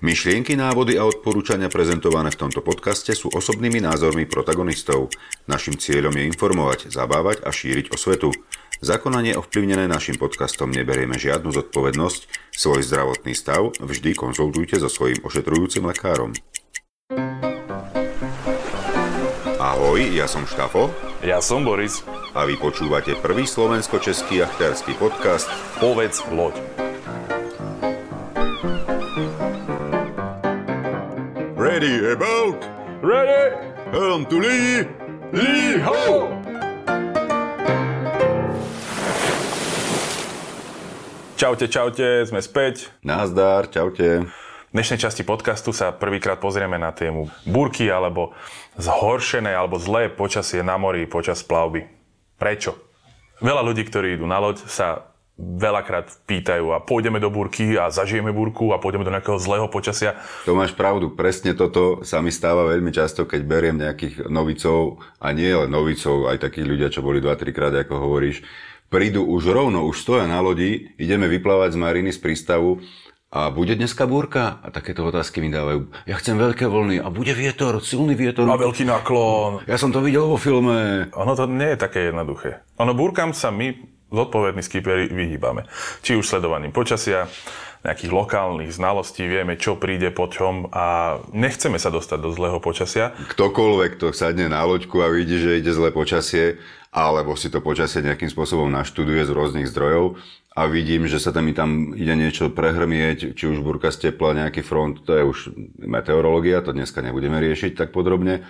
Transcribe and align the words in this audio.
Myšlienky, 0.00 0.56
návody 0.56 0.96
a 0.96 1.04
odporúčania 1.04 1.68
prezentované 1.68 2.32
v 2.32 2.40
tomto 2.40 2.64
podcaste 2.64 3.12
sú 3.12 3.28
osobnými 3.36 3.84
názormi 3.84 4.24
protagonistov. 4.24 5.12
Našim 5.44 5.76
cieľom 5.76 6.16
je 6.16 6.24
informovať, 6.24 6.88
zabávať 6.88 7.44
a 7.44 7.52
šíriť 7.52 7.92
osvetu. 7.92 8.32
Zakonanie 8.80 9.36
ovplyvnené 9.36 9.84
našim 9.84 10.16
podcastom 10.16 10.72
neberieme 10.72 11.20
žiadnu 11.20 11.52
zodpovednosť. 11.52 12.20
Svoj 12.48 12.80
zdravotný 12.80 13.36
stav 13.36 13.76
vždy 13.76 14.16
konzultujte 14.16 14.80
so 14.80 14.88
svojím 14.88 15.20
ošetrujúcim 15.20 15.84
lekárom. 15.84 16.32
Ahoj, 19.60 20.00
ja 20.16 20.24
som 20.24 20.48
Štafo. 20.48 20.88
Ja 21.20 21.44
som 21.44 21.60
Boris. 21.60 22.00
A 22.32 22.48
vy 22.48 22.56
počúvate 22.56 23.20
prvý 23.20 23.44
slovensko-český 23.44 24.40
jachtársky 24.40 24.96
podcast 24.96 25.52
Povedz 25.76 26.24
loď. 26.32 26.56
Ready 31.80 32.12
about? 32.12 32.60
Ready? 33.00 33.56
Helm 33.88 34.28
to 34.28 34.36
lee! 34.36 34.84
Lee 35.32 35.80
ho! 35.80 36.28
Čaute, 41.40 41.72
čaute, 41.72 42.28
sme 42.28 42.44
späť. 42.44 42.92
Nazdar, 43.00 43.72
čaute. 43.72 44.28
V 44.28 44.72
dnešnej 44.76 45.00
časti 45.00 45.24
podcastu 45.24 45.72
sa 45.72 45.96
prvýkrát 45.96 46.36
pozrieme 46.36 46.76
na 46.76 46.92
tému 46.92 47.32
búrky 47.48 47.88
alebo 47.88 48.36
zhoršené 48.76 49.56
alebo 49.56 49.80
zlé 49.80 50.12
počasie 50.12 50.60
na 50.60 50.76
mori 50.76 51.08
počas 51.08 51.40
plavby. 51.40 51.88
Prečo? 52.36 52.76
Veľa 53.40 53.64
ľudí, 53.64 53.88
ktorí 53.88 54.20
idú 54.20 54.28
na 54.28 54.36
loď, 54.36 54.68
sa 54.68 55.09
veľakrát 55.40 56.12
pýtajú 56.28 56.76
a 56.76 56.84
pôjdeme 56.84 57.16
do 57.16 57.32
búrky 57.32 57.80
a 57.80 57.88
zažijeme 57.88 58.28
búrku 58.32 58.76
a 58.76 58.80
pôjdeme 58.80 59.08
do 59.08 59.12
nejakého 59.12 59.40
zlého 59.40 59.66
počasia. 59.72 60.20
To 60.44 60.52
máš 60.52 60.76
pravdu, 60.76 61.12
presne 61.16 61.56
toto 61.56 62.04
sa 62.04 62.20
mi 62.20 62.28
stáva 62.28 62.68
veľmi 62.68 62.92
často, 62.92 63.24
keď 63.24 63.40
beriem 63.48 63.80
nejakých 63.80 64.28
novicov 64.28 65.00
a 65.16 65.32
nie 65.32 65.48
len 65.48 65.72
novicov, 65.72 66.28
aj 66.28 66.44
takých 66.44 66.66
ľudia, 66.68 66.88
čo 66.92 67.00
boli 67.00 67.24
2-3 67.24 67.56
krát, 67.56 67.72
ako 67.72 67.96
hovoríš, 67.96 68.44
prídu 68.92 69.24
už 69.24 69.48
rovno, 69.48 69.88
už 69.88 69.96
stoja 69.96 70.28
na 70.28 70.44
lodi, 70.44 70.92
ideme 71.00 71.24
vyplávať 71.26 71.76
z 71.76 71.78
mariny 71.80 72.10
z 72.12 72.20
prístavu 72.20 72.84
a 73.30 73.46
bude 73.46 73.78
dneska 73.78 74.10
búrka? 74.10 74.58
A 74.58 74.74
takéto 74.74 75.06
otázky 75.06 75.38
mi 75.38 75.54
dávajú. 75.54 75.86
Ja 76.10 76.18
chcem 76.18 76.34
veľké 76.34 76.66
vlny 76.66 76.98
a 76.98 77.14
bude 77.14 77.30
vietor, 77.30 77.78
silný 77.78 78.18
vietor. 78.18 78.42
A 78.50 78.58
veľký 78.58 78.82
naklon. 78.82 79.62
Ja 79.70 79.78
som 79.78 79.94
to 79.94 80.02
videl 80.02 80.26
vo 80.26 80.34
filme. 80.34 81.06
Ono 81.14 81.32
to 81.38 81.46
nie 81.46 81.70
je 81.70 81.78
také 81.78 82.10
jednoduché. 82.10 82.66
Ono 82.82 82.90
búrkam 82.90 83.30
sa 83.30 83.54
my 83.54 83.99
zodpovední 84.10 84.62
skiperi 84.62 85.08
vyhýbame. 85.08 85.66
Či 86.02 86.18
už 86.18 86.26
sledovaním 86.26 86.74
počasia, 86.74 87.30
nejakých 87.80 88.12
lokálnych 88.12 88.76
znalostí, 88.76 89.24
vieme, 89.24 89.56
čo 89.56 89.80
príde 89.80 90.12
po 90.12 90.28
čom 90.28 90.68
a 90.68 91.16
nechceme 91.32 91.80
sa 91.80 91.88
dostať 91.88 92.18
do 92.20 92.30
zlého 92.36 92.60
počasia. 92.60 93.16
Ktokoľvek, 93.32 93.96
kto 93.96 94.12
sadne 94.12 94.52
na 94.52 94.60
loďku 94.68 95.00
a 95.00 95.08
vidí, 95.08 95.40
že 95.40 95.56
ide 95.56 95.72
zlé 95.72 95.88
počasie, 95.88 96.60
alebo 96.92 97.32
si 97.40 97.48
to 97.48 97.64
počasie 97.64 98.04
nejakým 98.04 98.28
spôsobom 98.28 98.68
naštuduje 98.68 99.24
z 99.24 99.32
rôznych 99.32 99.70
zdrojov 99.72 100.20
a 100.52 100.68
vidím, 100.68 101.08
že 101.08 101.22
sa 101.22 101.32
tam 101.32 101.48
mi 101.48 101.56
tam 101.56 101.96
ide 101.96 102.12
niečo 102.18 102.52
prehrmieť, 102.52 103.32
či 103.32 103.44
už 103.48 103.64
burka 103.64 103.88
stepla, 103.88 104.36
nejaký 104.36 104.60
front, 104.60 105.00
to 105.06 105.16
je 105.16 105.22
už 105.24 105.38
meteorológia, 105.80 106.60
to 106.60 106.76
dneska 106.76 107.00
nebudeme 107.00 107.40
riešiť 107.40 107.80
tak 107.80 107.96
podrobne 107.96 108.44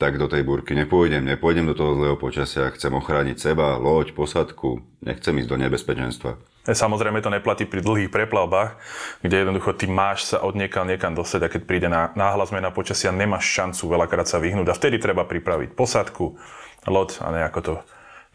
tak 0.00 0.16
do 0.16 0.32
tej 0.32 0.48
búrky 0.48 0.72
nepôjdem, 0.72 1.20
nepôjdem 1.20 1.68
do 1.68 1.76
toho 1.76 1.92
zlého 1.92 2.16
počasia, 2.16 2.72
chcem 2.72 2.88
ochrániť 2.88 3.36
seba, 3.36 3.76
loď, 3.76 4.16
posadku, 4.16 4.80
nechcem 5.04 5.36
ísť 5.36 5.50
do 5.52 5.60
nebezpečenstva. 5.60 6.40
Samozrejme 6.64 7.20
to 7.20 7.28
neplatí 7.28 7.68
pri 7.68 7.84
dlhých 7.84 8.08
preplavbách, 8.08 8.80
kde 9.20 9.44
jednoducho 9.44 9.76
ty 9.76 9.84
máš 9.84 10.32
sa 10.32 10.40
od 10.40 10.56
niekam 10.56 10.88
niekam 10.88 11.12
dostať 11.12 11.40
a 11.44 11.52
keď 11.52 11.62
príde 11.68 11.88
na 11.92 12.12
náhla 12.16 12.48
zmena 12.48 12.72
počasia, 12.72 13.12
nemáš 13.12 13.44
šancu 13.52 13.92
veľakrát 13.92 14.24
sa 14.24 14.40
vyhnúť 14.40 14.72
a 14.72 14.76
vtedy 14.76 14.96
treba 14.96 15.28
pripraviť 15.28 15.76
posadku, 15.76 16.40
loď 16.88 17.20
a 17.20 17.28
nejako 17.36 17.60
to 17.60 17.74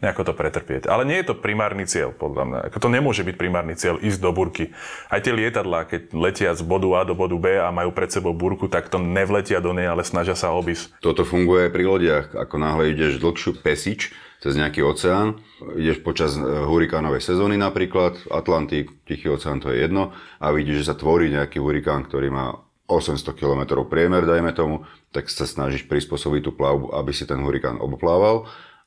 nejako 0.04 0.28
to 0.28 0.32
pretrpieť. 0.36 0.92
Ale 0.92 1.08
nie 1.08 1.16
je 1.24 1.32
to 1.32 1.40
primárny 1.40 1.88
cieľ, 1.88 2.12
podľa 2.12 2.44
mňa. 2.44 2.58
To 2.76 2.92
nemôže 2.92 3.24
byť 3.24 3.36
primárny 3.40 3.74
cieľ 3.80 3.96
ísť 3.96 4.20
do 4.20 4.30
burky. 4.32 4.76
Aj 5.08 5.24
tie 5.24 5.32
lietadlá, 5.32 5.88
keď 5.88 6.12
letia 6.12 6.52
z 6.52 6.60
bodu 6.60 6.88
A 7.00 7.08
do 7.08 7.16
bodu 7.16 7.36
B 7.40 7.56
a 7.56 7.72
majú 7.72 7.96
pred 7.96 8.12
sebou 8.12 8.36
burku, 8.36 8.68
tak 8.68 8.92
to 8.92 9.00
nevletia 9.00 9.64
do 9.64 9.72
nej, 9.72 9.88
ale 9.88 10.04
snažia 10.04 10.36
sa 10.36 10.52
obísť. 10.52 11.00
Toto 11.00 11.24
funguje 11.24 11.68
aj 11.68 11.72
pri 11.72 11.84
lodiach. 11.88 12.26
Ako 12.36 12.60
náhle 12.60 12.92
ideš 12.92 13.16
dlhšiu 13.16 13.56
pesič 13.64 14.12
cez 14.36 14.52
nejaký 14.52 14.84
oceán, 14.84 15.40
ideš 15.80 16.04
počas 16.04 16.36
e, 16.36 16.44
hurikánovej 16.44 17.24
sezóny 17.24 17.56
napríklad, 17.56 18.28
Atlantik, 18.28 18.92
Tichý 19.08 19.32
oceán, 19.32 19.64
to 19.64 19.72
je 19.72 19.80
jedno, 19.80 20.12
a 20.36 20.52
vidíš, 20.52 20.84
že 20.84 20.88
sa 20.92 20.94
tvorí 20.94 21.32
nejaký 21.32 21.56
hurikán, 21.56 22.04
ktorý 22.04 22.28
má 22.28 22.52
800 22.86 23.34
km 23.34 23.82
priemer, 23.88 24.22
dajme 24.22 24.54
tomu, 24.54 24.86
tak 25.10 25.26
sa 25.26 25.48
snažíš 25.48 25.90
prispôsobiť 25.90 26.40
tú 26.46 26.52
plavbu, 26.54 26.94
aby 26.94 27.10
si 27.10 27.26
ten 27.26 27.42
hurikán 27.42 27.82
oboplával 27.82 28.46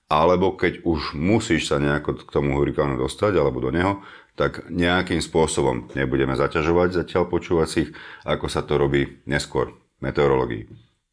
alebo 0.09 0.57
keď 0.57 0.81
už 0.83 1.13
musíš 1.13 1.69
sa 1.69 1.77
nejako 1.77 2.25
k 2.25 2.33
tomu 2.33 2.57
hurikánu 2.57 2.97
dostať 2.97 3.37
alebo 3.37 3.61
do 3.61 3.69
neho, 3.69 4.01
tak 4.33 4.65
nejakým 4.73 5.21
spôsobom 5.21 5.93
nebudeme 5.93 6.33
zaťažovať 6.33 7.05
zatiaľ 7.05 7.29
počúvacích, 7.29 7.93
ako 8.25 8.45
sa 8.49 8.65
to 8.65 8.81
robí 8.81 9.21
neskôr 9.29 9.77
meteorológii. 10.01 10.65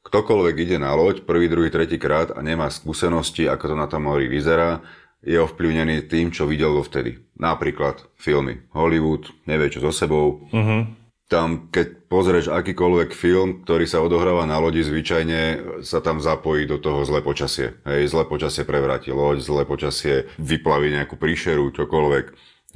Ktokoľvek 0.07 0.55
ide 0.63 0.79
na 0.79 0.95
loď 0.95 1.27
prvý, 1.27 1.51
druhý, 1.51 1.69
tretí 1.69 1.99
krát 1.99 2.33
a 2.33 2.41
nemá 2.41 2.71
skúsenosti, 2.71 3.51
ako 3.51 3.75
to 3.75 3.77
na 3.77 3.91
tom 3.91 4.07
mori 4.07 4.31
vyzerá, 4.31 4.81
je 5.27 5.35
ovplyvnený 5.43 6.07
tým, 6.07 6.31
čo 6.31 6.47
videl 6.47 6.71
dovtedy. 6.71 7.19
Napríklad 7.35 8.07
filmy. 8.15 8.63
Hollywood 8.71 9.35
nevie 9.51 9.75
čo 9.75 9.83
so 9.83 9.91
sebou, 9.91 10.47
uh-huh 10.55 11.06
tam, 11.27 11.67
keď 11.75 12.07
pozrieš 12.07 12.55
akýkoľvek 12.55 13.11
film, 13.11 13.67
ktorý 13.67 13.83
sa 13.91 13.99
odohráva 13.99 14.47
na 14.47 14.63
lodi, 14.63 14.87
zvyčajne 14.87 15.41
sa 15.83 15.99
tam 15.99 16.23
zapojí 16.23 16.71
do 16.71 16.79
toho 16.79 17.03
zlé 17.03 17.19
počasie. 17.19 17.75
Hej, 17.83 18.15
zlé 18.15 18.31
počasie 18.31 18.63
prevráti 18.63 19.11
loď, 19.11 19.43
zlé 19.43 19.67
počasie 19.67 20.31
vyplaví 20.39 20.95
nejakú 20.95 21.19
príšeru, 21.19 21.75
čokoľvek. 21.75 22.25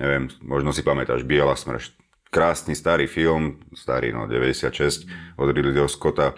Neviem, 0.03 0.35
možno 0.43 0.75
si 0.75 0.83
pamätáš, 0.83 1.23
Biela 1.23 1.55
smršť. 1.55 1.95
Krásny 2.31 2.75
starý 2.75 3.07
film, 3.07 3.63
starý, 3.75 4.11
no, 4.11 4.27
96, 4.27 5.07
od 5.39 5.47
Ridleyho 5.51 5.87
Scotta. 5.87 6.35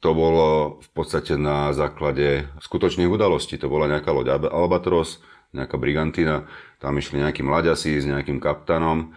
To 0.00 0.10
bolo 0.16 0.80
v 0.80 0.88
podstate 0.96 1.36
na 1.36 1.72
základe 1.76 2.48
skutočných 2.64 3.08
udalostí. 3.08 3.60
To 3.60 3.68
bola 3.68 3.92
nejaká 3.92 4.08
loď 4.08 4.40
Albatros, 4.48 5.20
nejaká 5.52 5.76
brigantina, 5.76 6.48
tam 6.80 6.96
išli 6.96 7.20
nejakí 7.20 7.44
mladiasi 7.44 8.00
s 8.00 8.08
nejakým 8.08 8.40
kaptanom, 8.40 9.12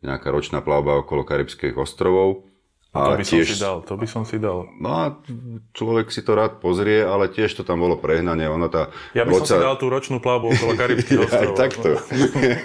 nejaká 0.00 0.28
ročná 0.32 0.64
plavba 0.64 1.00
okolo 1.00 1.24
Karibských 1.24 1.76
ostrovov. 1.76 2.50
A 2.90 3.14
to 3.14 3.22
by 3.22 3.22
tiež, 3.22 3.46
som 3.46 3.54
si 3.54 3.62
dal, 3.62 3.76
to 3.86 3.94
by 3.94 4.06
som 4.10 4.22
si 4.26 4.36
dal. 4.42 4.66
No 4.82 4.90
a 4.90 5.04
človek 5.78 6.10
si 6.10 6.26
to 6.26 6.34
rád 6.34 6.58
pozrie, 6.58 7.06
ale 7.06 7.30
tiež 7.30 7.54
to 7.54 7.62
tam 7.62 7.78
bolo 7.78 7.94
prehnanie. 7.94 8.50
Ono 8.50 8.66
tá 8.66 8.90
ja 9.14 9.22
by 9.22 9.30
som 9.30 9.46
loca... 9.46 9.54
si 9.54 9.62
dal 9.62 9.76
tú 9.78 9.86
ročnú 9.86 10.18
plavbu 10.18 10.58
okolo 10.58 10.72
Karibských 10.82 11.22
ostrovov. 11.22 11.54
Aj 11.54 11.60
takto. 11.70 11.88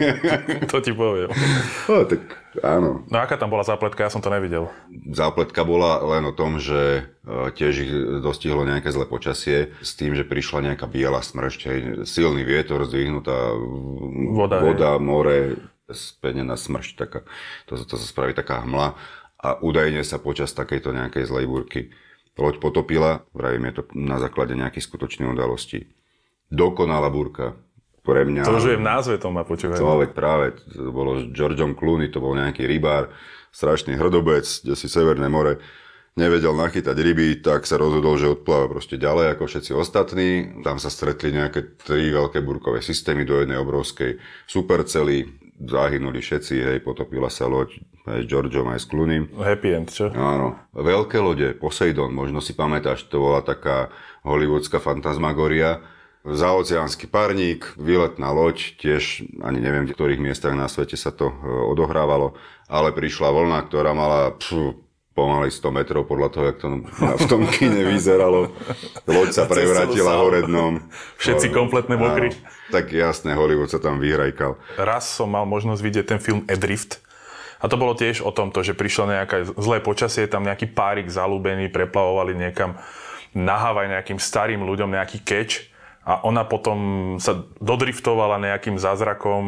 to 0.74 0.78
ti 0.82 0.98
poviem. 0.98 1.30
No, 1.86 2.10
tak 2.10 2.42
áno. 2.66 3.06
No 3.06 3.18
aká 3.22 3.38
tam 3.38 3.54
bola 3.54 3.62
zápletka? 3.62 4.02
Ja 4.02 4.10
som 4.10 4.26
to 4.26 4.34
nevidel. 4.34 4.74
Zápletka 5.14 5.62
bola 5.62 6.02
len 6.18 6.26
o 6.26 6.34
tom, 6.34 6.58
že 6.58 7.06
e, 7.22 7.54
tiež 7.54 7.74
ich 7.86 7.92
dostihlo 8.26 8.66
nejaké 8.66 8.90
zlé 8.90 9.06
počasie 9.06 9.78
s 9.86 9.94
tým, 9.94 10.18
že 10.18 10.26
prišla 10.26 10.74
nejaká 10.74 10.90
biela 10.90 11.22
smršť, 11.22 12.02
silný 12.10 12.42
vietor, 12.42 12.82
zdvihnutá 12.90 13.54
voda, 14.34 14.58
voda 14.58 14.92
more, 14.98 15.54
spenená 15.92 16.58
smršť, 16.58 16.94
taká, 16.98 17.20
to, 17.70 17.78
to 17.78 17.96
sa 17.98 18.08
spraví 18.08 18.34
taká 18.34 18.66
hmla 18.66 18.98
a 19.42 19.48
údajne 19.62 20.02
sa 20.02 20.18
počas 20.18 20.56
takejto 20.56 20.96
nejakej 20.96 21.30
zlej 21.30 21.46
búrky 21.46 21.94
loď 22.36 22.60
potopila, 22.60 23.24
vravím, 23.32 23.72
je 23.72 23.82
to 23.82 23.84
na 23.96 24.20
základe 24.20 24.56
nejakých 24.56 24.86
skutočných 24.92 25.32
udalostí. 25.32 25.88
Dokonalá 26.52 27.08
búrka, 27.08 27.56
pre 28.06 28.28
mňa... 28.28 28.46
To 28.46 28.60
už 28.60 28.76
je 28.76 28.80
v 28.80 28.86
názve 28.86 29.16
to 29.18 29.34
ma 29.34 29.48
počúvajú. 29.48 29.80
To 29.82 30.02
veď 30.04 30.12
práve, 30.14 30.46
to 30.70 30.92
bolo 30.94 31.18
s 31.18 31.32
Georgeom 31.34 31.74
Clooney, 31.74 32.12
to 32.12 32.22
bol 32.22 32.36
nejaký 32.38 32.68
rybár, 32.68 33.10
strašný 33.56 33.96
hrdobec, 33.96 34.44
kde 34.44 34.76
si 34.76 34.92
Severné 34.92 35.32
more 35.32 35.64
nevedel 36.16 36.52
nachytať 36.56 36.96
ryby, 36.96 37.40
tak 37.40 37.64
sa 37.64 37.80
rozhodol, 37.80 38.20
že 38.20 38.32
odpláva 38.32 38.72
proste 38.72 39.00
ďalej 39.00 39.36
ako 39.36 39.44
všetci 39.48 39.72
ostatní. 39.76 40.28
Tam 40.64 40.76
sa 40.80 40.92
stretli 40.92 41.32
nejaké 41.32 41.80
tri 41.80 42.12
veľké 42.12 42.44
burkové 42.44 42.84
systémy 42.84 43.24
do 43.24 43.40
jednej 43.40 43.60
obrovskej 43.60 44.20
supercely 44.48 45.45
zahynuli 45.60 46.20
všetci, 46.20 46.54
hej, 46.60 46.78
potopila 46.84 47.32
sa 47.32 47.48
loď 47.48 47.80
aj 48.06 48.22
s 48.22 48.30
Georgeom, 48.30 48.70
aj 48.70 48.80
s 48.84 48.90
Clooneym. 48.92 49.26
Happy 49.34 49.74
end, 49.74 49.90
čo? 49.90 50.14
Áno. 50.14 50.60
Veľké 50.76 51.18
lode, 51.18 51.58
Poseidon, 51.58 52.14
možno 52.14 52.44
si 52.44 52.54
pamätáš, 52.54 53.08
to 53.10 53.18
bola 53.18 53.42
taká 53.42 53.90
hollywoodská 54.22 54.78
fantasmagoria. 54.78 55.82
Zaoceánsky 56.26 57.06
parník, 57.06 57.78
výletná 57.78 58.34
loď, 58.34 58.78
tiež 58.82 59.30
ani 59.46 59.62
neviem, 59.62 59.86
v 59.86 59.94
ktorých 59.94 60.22
miestach 60.22 60.58
na 60.58 60.66
svete 60.66 60.98
sa 60.98 61.14
to 61.14 61.30
e, 61.30 61.36
odohrávalo, 61.70 62.34
ale 62.66 62.90
prišla 62.98 63.30
vlna, 63.30 63.60
ktorá 63.70 63.94
mala 63.94 64.34
pšu, 64.34 64.85
pomaly 65.16 65.48
100 65.48 65.72
metrov 65.72 66.04
podľa 66.04 66.28
toho, 66.28 66.44
jak 66.52 66.58
to 66.60 66.68
v 66.92 67.26
tom 67.32 67.48
kine 67.48 67.88
vyzeralo. 67.88 68.52
Loď 69.08 69.32
sa 69.32 69.44
prevrátila 69.48 70.20
hore 70.20 70.44
dnom. 70.44 70.84
Všetci 71.16 71.56
kompletné 71.56 71.96
mokry. 71.96 72.36
Tak 72.70 72.92
jasné, 72.92 73.32
Hollywood 73.32 73.72
sa 73.72 73.80
tam 73.80 74.04
vyhrajkal. 74.04 74.60
Raz 74.76 75.08
som 75.08 75.32
mal 75.32 75.48
možnosť 75.48 75.82
vidieť 75.82 76.06
ten 76.06 76.20
film 76.20 76.44
Adrift 76.52 77.00
A 77.64 77.72
to 77.72 77.80
bolo 77.80 77.96
tiež 77.96 78.20
o 78.28 78.36
tomto, 78.36 78.60
že 78.62 78.76
prišlo 78.76 79.08
nejaké 79.08 79.48
zlé 79.56 79.80
počasie, 79.80 80.28
tam 80.28 80.44
nejaký 80.44 80.68
párik 80.76 81.08
zalúbený, 81.08 81.72
preplavovali 81.72 82.36
niekam 82.36 82.76
na 83.32 83.56
Havaj 83.56 83.88
nejakým 83.88 84.20
starým 84.20 84.68
ľuďom, 84.68 84.92
nejaký 84.92 85.24
keč 85.24 85.72
a 86.06 86.22
ona 86.22 86.46
potom 86.46 86.78
sa 87.18 87.50
dodriftovala 87.58 88.38
nejakým 88.38 88.78
zázrakom 88.78 89.44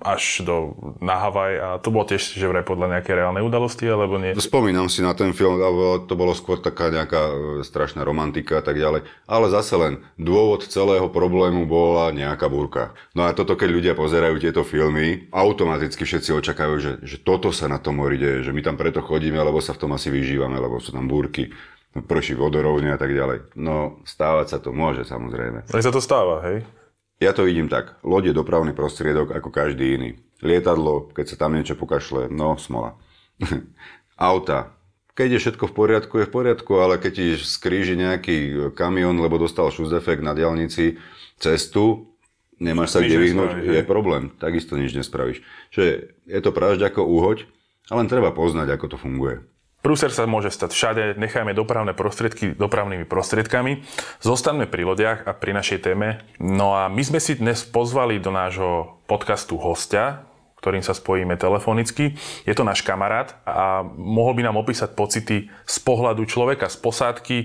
až 0.00 0.40
do 0.40 0.72
na 1.04 1.20
Havaj 1.20 1.52
a 1.60 1.68
to 1.84 1.92
bolo 1.92 2.08
tiež, 2.08 2.32
že 2.32 2.48
vraj 2.48 2.64
podľa 2.64 2.96
nejakej 2.98 3.20
reálnej 3.20 3.44
udalosti, 3.44 3.84
alebo 3.92 4.16
nie? 4.16 4.32
Spomínam 4.40 4.88
si 4.88 5.04
na 5.04 5.12
ten 5.12 5.36
film, 5.36 5.60
alebo 5.60 6.00
to 6.00 6.16
bolo 6.16 6.32
skôr 6.32 6.64
taká 6.64 6.88
nejaká 6.88 7.22
e, 7.28 7.34
strašná 7.60 8.08
romantika 8.08 8.58
a 8.58 8.64
tak 8.64 8.80
ďalej, 8.80 9.04
ale 9.28 9.46
zase 9.52 9.76
len 9.76 9.92
dôvod 10.16 10.64
celého 10.64 11.12
problému 11.12 11.68
bola 11.68 12.08
nejaká 12.08 12.48
búrka. 12.48 12.96
No 13.12 13.28
a 13.28 13.36
toto, 13.36 13.52
keď 13.52 13.68
ľudia 13.68 13.92
pozerajú 13.92 14.40
tieto 14.40 14.64
filmy, 14.64 15.28
automaticky 15.28 16.08
všetci 16.08 16.32
očakávajú, 16.32 16.78
že, 16.80 16.92
že 17.04 17.16
toto 17.20 17.52
sa 17.52 17.68
na 17.68 17.76
tom 17.76 18.00
deje, 18.02 18.48
že 18.48 18.56
my 18.56 18.64
tam 18.64 18.80
preto 18.80 19.04
chodíme, 19.04 19.36
lebo 19.36 19.60
sa 19.60 19.76
v 19.76 19.84
tom 19.84 19.92
asi 19.92 20.08
vyžívame, 20.08 20.56
lebo 20.56 20.80
sú 20.80 20.96
tam 20.96 21.04
búrky 21.04 21.52
prší 22.00 22.32
vodorovne 22.32 22.96
a 22.96 22.98
tak 22.98 23.12
ďalej. 23.12 23.52
No, 23.60 24.00
stávať 24.08 24.56
sa 24.56 24.58
to 24.58 24.72
môže 24.72 25.04
samozrejme. 25.04 25.68
Ale 25.68 25.84
sa 25.84 25.92
to 25.92 26.00
stáva, 26.00 26.40
hej? 26.48 26.64
Ja 27.20 27.36
to 27.36 27.44
vidím 27.44 27.68
tak. 27.68 28.00
Loď 28.02 28.32
je 28.32 28.38
dopravný 28.40 28.72
prostriedok 28.72 29.36
ako 29.36 29.52
každý 29.52 30.00
iný. 30.00 30.10
Lietadlo, 30.42 31.12
keď 31.12 31.36
sa 31.36 31.36
tam 31.38 31.54
niečo 31.54 31.78
pokašle, 31.78 32.32
no 32.32 32.56
smola. 32.58 32.96
Auta. 34.18 34.74
Keď 35.12 35.28
je 35.36 35.42
všetko 35.44 35.68
v 35.68 35.76
poriadku, 35.76 36.14
je 36.18 36.26
v 36.26 36.34
poriadku, 36.34 36.72
ale 36.80 36.96
keď 36.96 37.12
ti 37.12 37.26
skríži 37.36 38.00
nejaký 38.00 38.72
kamión, 38.72 39.20
lebo 39.20 39.36
dostal 39.36 39.68
efekt 39.68 40.24
na 40.24 40.32
diálnici 40.32 40.96
cestu, 41.36 42.16
nemáš 42.56 42.96
sa 42.96 43.04
kde 43.04 43.20
vyhnúť, 43.20 43.50
je 43.60 43.84
problém. 43.84 44.32
Takisto 44.40 44.80
nič 44.80 44.96
nespravíš. 44.96 45.44
Čiže 45.68 46.16
je 46.24 46.40
to 46.40 46.50
pražď 46.50 46.88
ako 46.88 47.04
úhoď, 47.04 47.44
ale 47.92 48.02
len 48.02 48.08
treba 48.08 48.32
poznať, 48.32 48.72
ako 48.72 48.86
to 48.88 48.96
funguje. 48.96 49.44
Prúser 49.82 50.14
sa 50.14 50.30
môže 50.30 50.54
stať 50.54 50.70
všade, 50.70 51.04
nechajme 51.18 51.58
dopravné 51.58 51.90
prostriedky 51.90 52.54
dopravnými 52.54 53.02
prostriedkami. 53.02 53.82
Zostaňme 54.22 54.70
pri 54.70 54.86
lodiach 54.86 55.26
a 55.26 55.34
pri 55.34 55.58
našej 55.58 55.82
téme. 55.82 56.22
No 56.38 56.78
a 56.78 56.86
my 56.86 57.02
sme 57.02 57.18
si 57.18 57.34
dnes 57.34 57.66
pozvali 57.66 58.22
do 58.22 58.30
nášho 58.30 59.02
podcastu 59.10 59.58
hostia, 59.58 60.22
ktorým 60.62 60.86
sa 60.86 60.94
spojíme 60.94 61.34
telefonicky. 61.34 62.14
Je 62.46 62.54
to 62.54 62.62
náš 62.62 62.86
kamarát 62.86 63.34
a 63.42 63.82
mohol 63.82 64.38
by 64.38 64.46
nám 64.46 64.62
opísať 64.62 64.94
pocity 64.94 65.50
z 65.50 65.76
pohľadu 65.82 66.30
človeka 66.30 66.70
z 66.70 66.78
posádky 66.78 67.38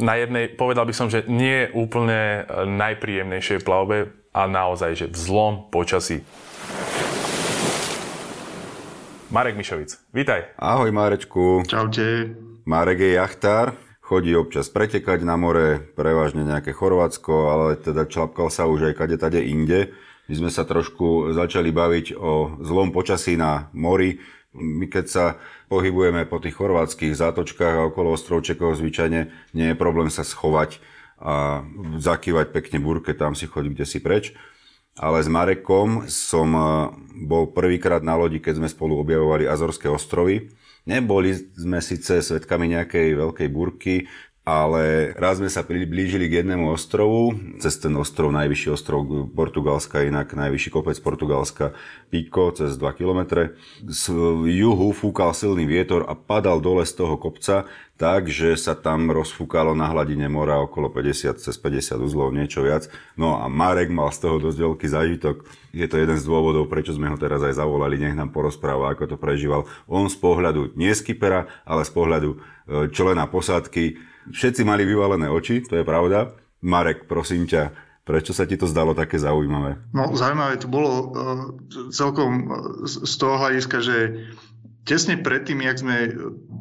na 0.00 0.16
jednej, 0.16 0.50
povedal 0.56 0.88
by 0.88 0.94
som, 0.96 1.12
že 1.12 1.28
nie 1.28 1.68
úplne 1.70 2.48
najpríjemnejšej 2.64 3.60
plavbe 3.62 4.10
a 4.32 4.48
naozaj, 4.48 5.04
že 5.04 5.06
v 5.12 5.16
zlom 5.20 5.54
počasí. 5.68 6.24
Marek 9.34 9.58
Mišovic, 9.58 9.98
vítaj. 10.14 10.54
Ahoj 10.62 10.94
Marečku. 10.94 11.66
Čaute. 11.66 12.38
Marek 12.70 13.02
je 13.02 13.18
jachtár, 13.18 13.74
chodí 13.98 14.30
občas 14.30 14.70
pretekať 14.70 15.26
na 15.26 15.34
more, 15.34 15.82
prevažne 15.98 16.46
nejaké 16.46 16.70
Chorvátsko, 16.70 17.50
ale 17.50 17.74
teda 17.74 18.06
člapkal 18.06 18.46
sa 18.46 18.70
už 18.70 18.86
aj 18.86 18.94
kade 18.94 19.18
tade 19.18 19.42
inde. 19.42 19.90
My 20.30 20.38
sme 20.38 20.50
sa 20.54 20.62
trošku 20.62 21.34
začali 21.34 21.74
baviť 21.74 22.14
o 22.14 22.62
zlom 22.62 22.94
počasí 22.94 23.34
na 23.34 23.74
mori. 23.74 24.22
My 24.54 24.86
keď 24.86 25.04
sa 25.10 25.24
pohybujeme 25.66 26.30
po 26.30 26.38
tých 26.38 26.54
chorvátskych 26.54 27.18
zátočkách 27.18 27.74
a 27.74 27.86
okolo 27.90 28.14
ostrovčekov 28.14 28.78
zvyčajne 28.78 29.50
nie 29.50 29.66
je 29.66 29.74
problém 29.74 30.14
sa 30.14 30.22
schovať 30.22 30.78
a 31.18 31.66
zakývať 31.98 32.54
pekne 32.54 32.78
burke, 32.78 33.10
tam 33.18 33.34
si 33.34 33.50
chodí 33.50 33.74
kde 33.74 33.82
si 33.82 33.98
preč 33.98 34.30
ale 34.98 35.18
s 35.22 35.28
Marekom 35.30 36.06
som 36.06 36.48
eh, 36.54 36.64
bol 37.26 37.50
prvýkrát 37.50 38.02
na 38.02 38.14
lodi, 38.14 38.38
keď 38.38 38.62
sme 38.62 38.68
spolu 38.70 39.02
objavovali 39.02 39.50
Azorské 39.50 39.90
ostrovy. 39.90 40.54
Neboli 40.84 41.32
sme 41.56 41.80
síce 41.80 42.20
svetkami 42.20 42.76
nejakej 42.76 43.16
veľkej 43.16 43.48
burky, 43.48 44.04
ale 44.44 45.16
raz 45.16 45.40
sme 45.40 45.48
sa 45.48 45.64
priblížili 45.64 46.28
k 46.28 46.44
jednému 46.44 46.68
ostrovu, 46.76 47.32
cez 47.64 47.80
ten 47.80 47.96
ostrov, 47.96 48.28
najvyšší 48.28 48.76
ostrov 48.76 49.08
Portugalska, 49.32 50.04
inak 50.04 50.36
najvyšší 50.36 50.68
kopec 50.68 51.00
Portugalska, 51.00 51.72
Pico, 52.12 52.52
cez 52.52 52.76
2 52.76 52.84
km. 52.92 53.48
Z 53.88 54.12
juhu 54.44 54.92
fúkal 54.92 55.32
silný 55.32 55.64
vietor 55.64 56.04
a 56.04 56.12
padal 56.12 56.60
dole 56.60 56.84
z 56.84 56.92
toho 56.92 57.16
kopca, 57.16 57.64
tak, 57.96 58.28
že 58.28 58.52
sa 58.60 58.76
tam 58.76 59.08
rozfúkalo 59.08 59.72
na 59.72 59.88
hladine 59.88 60.28
mora 60.28 60.60
okolo 60.60 60.92
50, 60.92 61.40
cez 61.40 61.56
50 61.56 62.04
uzlov, 62.04 62.36
niečo 62.36 62.60
viac. 62.60 62.92
No 63.16 63.40
a 63.40 63.48
Marek 63.48 63.88
mal 63.88 64.12
z 64.12 64.28
toho 64.28 64.36
dosť 64.36 64.60
veľký 64.60 64.86
zážitok. 64.92 65.36
Je 65.72 65.88
to 65.88 65.96
jeden 65.96 66.20
z 66.20 66.26
dôvodov, 66.28 66.68
prečo 66.68 66.92
sme 66.92 67.08
ho 67.08 67.16
teraz 67.16 67.40
aj 67.40 67.56
zavolali, 67.56 67.96
nech 67.96 68.12
nám 68.12 68.28
porozpráva, 68.28 68.92
ako 68.92 69.08
to 69.08 69.16
prežíval. 69.16 69.64
On 69.88 70.04
z 70.04 70.20
pohľadu 70.20 70.76
nie 70.76 70.92
skipera, 70.92 71.48
ale 71.64 71.88
z 71.88 71.92
pohľadu 71.96 72.30
e, 72.34 72.38
člena 72.92 73.24
posádky 73.24 74.12
Všetci 74.30 74.62
mali 74.64 74.88
vyvalené 74.88 75.28
oči, 75.28 75.60
to 75.64 75.76
je 75.76 75.84
pravda. 75.84 76.32
Marek, 76.64 77.04
prosím 77.04 77.44
ťa, 77.44 77.76
prečo 78.08 78.32
sa 78.32 78.48
ti 78.48 78.56
to 78.56 78.64
zdalo 78.64 78.96
také 78.96 79.20
zaujímavé? 79.20 79.76
No 79.92 80.16
zaujímavé 80.16 80.56
to 80.60 80.68
bolo 80.68 80.90
uh, 80.92 81.02
celkom 81.92 82.30
e, 82.32 82.44
z 82.88 83.14
toho 83.20 83.36
hľadiska, 83.36 83.76
že 83.84 83.96
tesne 84.84 85.20
predtým, 85.20 85.64
jak 85.64 85.80
sme 85.80 85.96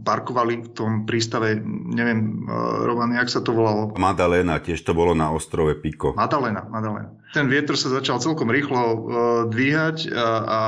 parkovali 0.03 0.63
v 0.63 0.69
tom 0.71 0.91
prístave, 1.07 1.59
neviem, 1.91 2.47
uh, 2.47 2.83
Roman, 2.87 3.15
jak 3.15 3.31
sa 3.31 3.39
to 3.39 3.55
volalo? 3.55 3.95
Madalena, 3.95 4.59
tiež 4.59 4.83
to 4.83 4.95
bolo 4.95 5.15
na 5.15 5.31
ostrove 5.31 5.71
Piko. 5.79 6.15
Madalena, 6.15 6.67
Madalena. 6.67 7.15
Ten 7.31 7.47
vietor 7.47 7.79
sa 7.79 7.91
začal 7.91 8.19
celkom 8.19 8.51
rýchlo 8.51 8.79
uh, 8.79 8.97
dvíhať 9.47 10.11
a, 10.11 10.27
a 10.43 10.59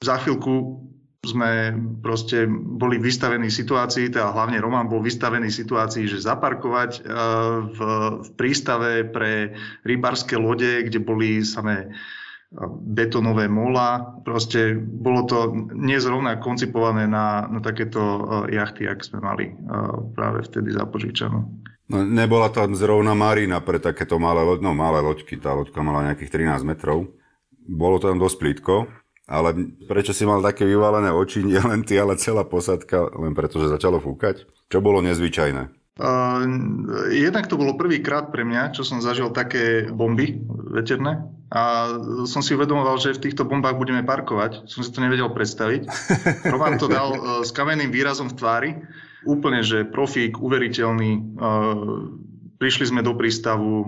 za 0.00 0.20
chvíľku 0.20 0.85
sme 1.24 1.72
proste 2.04 2.44
boli 2.50 3.00
vystavení 3.00 3.48
situácii, 3.48 4.12
teda 4.12 4.34
hlavne 4.34 4.60
Roman 4.60 4.90
bol 4.90 5.00
vystavený 5.00 5.48
situácii, 5.48 6.06
že 6.06 6.22
zaparkovať 6.22 6.90
e, 6.98 7.00
v, 7.72 7.78
v 8.22 8.28
prístave 8.38 9.08
pre 9.08 9.56
rybarské 9.82 10.36
lode, 10.36 10.86
kde 10.86 11.00
boli 11.02 11.40
samé 11.42 11.86
e, 11.86 11.88
betonové 12.92 13.48
mola. 13.48 14.20
Proste 14.22 14.76
bolo 14.78 15.24
to 15.24 15.38
nezrovna 15.74 16.38
koncipované 16.38 17.10
na, 17.10 17.48
na 17.48 17.60
takéto 17.64 18.00
e, 18.46 18.54
jachty, 18.54 18.86
ak 18.86 19.02
sme 19.02 19.18
mali 19.24 19.46
práve 20.14 20.44
vtedy 20.46 20.74
zapožičanú. 20.74 21.66
No, 21.86 22.02
nebola 22.02 22.50
tam 22.50 22.74
zrovna 22.74 23.14
marina 23.14 23.62
pre 23.62 23.78
takéto 23.78 24.18
malé, 24.18 24.42
loď, 24.42 24.58
no, 24.58 24.74
malé 24.74 24.98
loďky. 25.06 25.38
Tá 25.38 25.54
loďka 25.54 25.86
mala 25.86 26.10
nejakých 26.10 26.50
13 26.50 26.66
metrov. 26.66 27.14
Bolo 27.66 28.02
tam 28.02 28.18
dosť 28.18 28.36
plítko. 28.42 28.74
Ale 29.26 29.58
prečo 29.90 30.14
si 30.14 30.22
mal 30.22 30.38
také 30.38 30.62
vyvalené 30.62 31.10
oči, 31.10 31.42
nie 31.42 31.58
len 31.58 31.82
ty, 31.82 31.98
ale 31.98 32.14
celá 32.14 32.46
posadka, 32.46 33.10
len 33.18 33.34
preto, 33.34 33.58
že 33.58 33.74
začalo 33.74 33.98
fúkať? 33.98 34.46
Čo 34.70 34.78
bolo 34.78 35.02
nezvyčajné? 35.02 35.86
Uh, 35.96 36.44
jednak 37.08 37.48
to 37.48 37.56
bolo 37.56 37.72
prvýkrát 37.74 38.28
pre 38.28 38.44
mňa, 38.44 38.76
čo 38.76 38.84
som 38.84 39.00
zažil 39.00 39.32
také 39.32 39.88
bomby 39.88 40.44
veterné 40.68 41.24
a 41.48 41.88
som 42.28 42.44
si 42.44 42.52
uvedomoval, 42.52 43.00
že 43.00 43.16
v 43.16 43.24
týchto 43.24 43.48
bombách 43.48 43.80
budeme 43.80 44.04
parkovať. 44.04 44.68
Som 44.68 44.84
si 44.84 44.92
to 44.92 45.00
nevedel 45.00 45.32
predstaviť. 45.32 45.88
Roman 46.52 46.76
to 46.76 46.86
dal 46.86 47.16
uh, 47.16 47.40
s 47.40 47.48
kamenným 47.48 47.88
výrazom 47.88 48.28
v 48.28 48.36
tvári. 48.36 48.70
Úplne, 49.24 49.64
že 49.64 49.88
profík, 49.88 50.36
uveriteľný. 50.36 51.40
Uh, 51.40 52.12
prišli 52.60 52.92
sme 52.92 53.00
do 53.00 53.16
prístavu, 53.16 53.72
uh, 53.80 53.86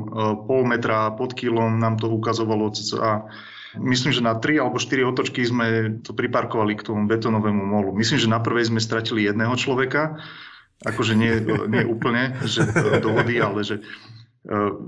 pol 0.48 0.64
metra 0.64 1.12
pod 1.12 1.36
kilom 1.36 1.76
nám 1.76 2.00
to 2.00 2.08
ukazovalo 2.08 2.72
a 3.04 3.28
Myslím, 3.76 4.16
že 4.16 4.24
na 4.24 4.32
3 4.32 4.64
alebo 4.64 4.80
4 4.80 5.04
otočky 5.04 5.44
sme 5.44 6.00
to 6.00 6.16
priparkovali 6.16 6.72
k 6.78 6.86
tomu 6.88 7.04
betonovému 7.04 7.60
molu. 7.60 7.92
Myslím, 7.92 8.16
že 8.16 8.32
na 8.32 8.40
prvej 8.40 8.72
sme 8.72 8.80
stratili 8.80 9.28
jedného 9.28 9.52
človeka, 9.60 10.16
akože 10.88 11.12
nie, 11.18 11.42
nie 11.68 11.84
úplne 11.84 12.38
že 12.46 12.64
do 13.04 13.12
vody, 13.12 13.42
ale 13.42 13.66
že 13.66 13.76
e, 13.78 13.82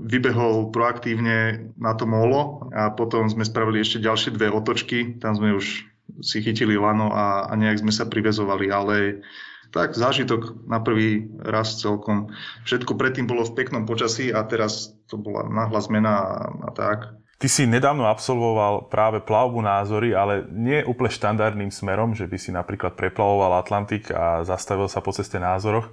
vybehol 0.07 0.73
proaktívne 0.73 1.69
na 1.77 1.93
to 1.93 2.09
molo 2.09 2.71
a 2.71 2.89
potom 2.89 3.27
sme 3.27 3.45
spravili 3.45 3.83
ešte 3.83 4.01
ďalšie 4.01 4.33
dve 4.33 4.49
otočky, 4.49 5.19
tam 5.19 5.37
sme 5.37 5.53
už 5.53 5.85
si 6.23 6.41
chytili 6.41 6.75
lano 6.75 7.11
a, 7.13 7.47
a 7.47 7.53
nejak 7.53 7.85
sme 7.85 7.93
sa 7.93 8.09
privezovali, 8.09 8.67
ale 8.71 9.23
tak 9.71 9.95
zážitok 9.95 10.67
na 10.67 10.83
prvý 10.83 11.31
raz 11.39 11.79
celkom. 11.79 12.35
Všetko 12.67 12.99
predtým 12.99 13.23
bolo 13.23 13.47
v 13.47 13.55
peknom 13.55 13.87
počasí 13.87 14.27
a 14.27 14.43
teraz 14.43 14.91
to 15.07 15.15
bola 15.15 15.47
náhla 15.47 15.79
zmena 15.79 16.13
a, 16.19 16.31
a 16.67 16.69
tak. 16.75 17.20
Ty 17.41 17.49
si 17.49 17.65
nedávno 17.65 18.05
absolvoval 18.05 18.85
práve 18.93 19.17
plavbu 19.17 19.65
názory, 19.65 20.13
ale 20.13 20.45
nie 20.53 20.85
úplne 20.85 21.09
štandardným 21.09 21.73
smerom, 21.73 22.13
že 22.13 22.29
by 22.29 22.37
si 22.37 22.53
napríklad 22.53 22.93
preplavoval 22.93 23.57
Atlantik 23.57 24.13
a 24.13 24.45
zastavil 24.45 24.85
sa 24.85 25.01
po 25.01 25.09
ceste 25.09 25.41
názoroch, 25.41 25.89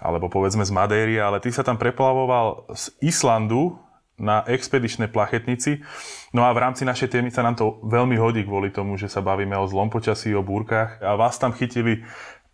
alebo 0.00 0.32
povedzme 0.32 0.64
z 0.64 0.72
Madéry, 0.72 1.20
ale 1.20 1.36
ty 1.44 1.52
sa 1.52 1.60
tam 1.60 1.76
preplavoval 1.76 2.72
z 2.72 2.96
Islandu 3.04 3.76
na 4.16 4.40
expedičnej 4.48 5.12
plachetnici. 5.12 5.84
No 6.32 6.48
a 6.48 6.52
v 6.56 6.64
rámci 6.64 6.88
našej 6.88 7.12
témy 7.12 7.28
sa 7.28 7.44
nám 7.44 7.60
to 7.60 7.76
veľmi 7.84 8.16
hodí 8.16 8.40
kvôli 8.48 8.72
tomu, 8.72 8.96
že 8.96 9.12
sa 9.12 9.20
bavíme 9.20 9.60
o 9.60 9.68
zlom 9.68 9.92
počasí, 9.92 10.32
o 10.32 10.40
búrkach 10.40 10.96
a 11.04 11.12
vás 11.12 11.36
tam 11.36 11.52
chytili 11.52 12.08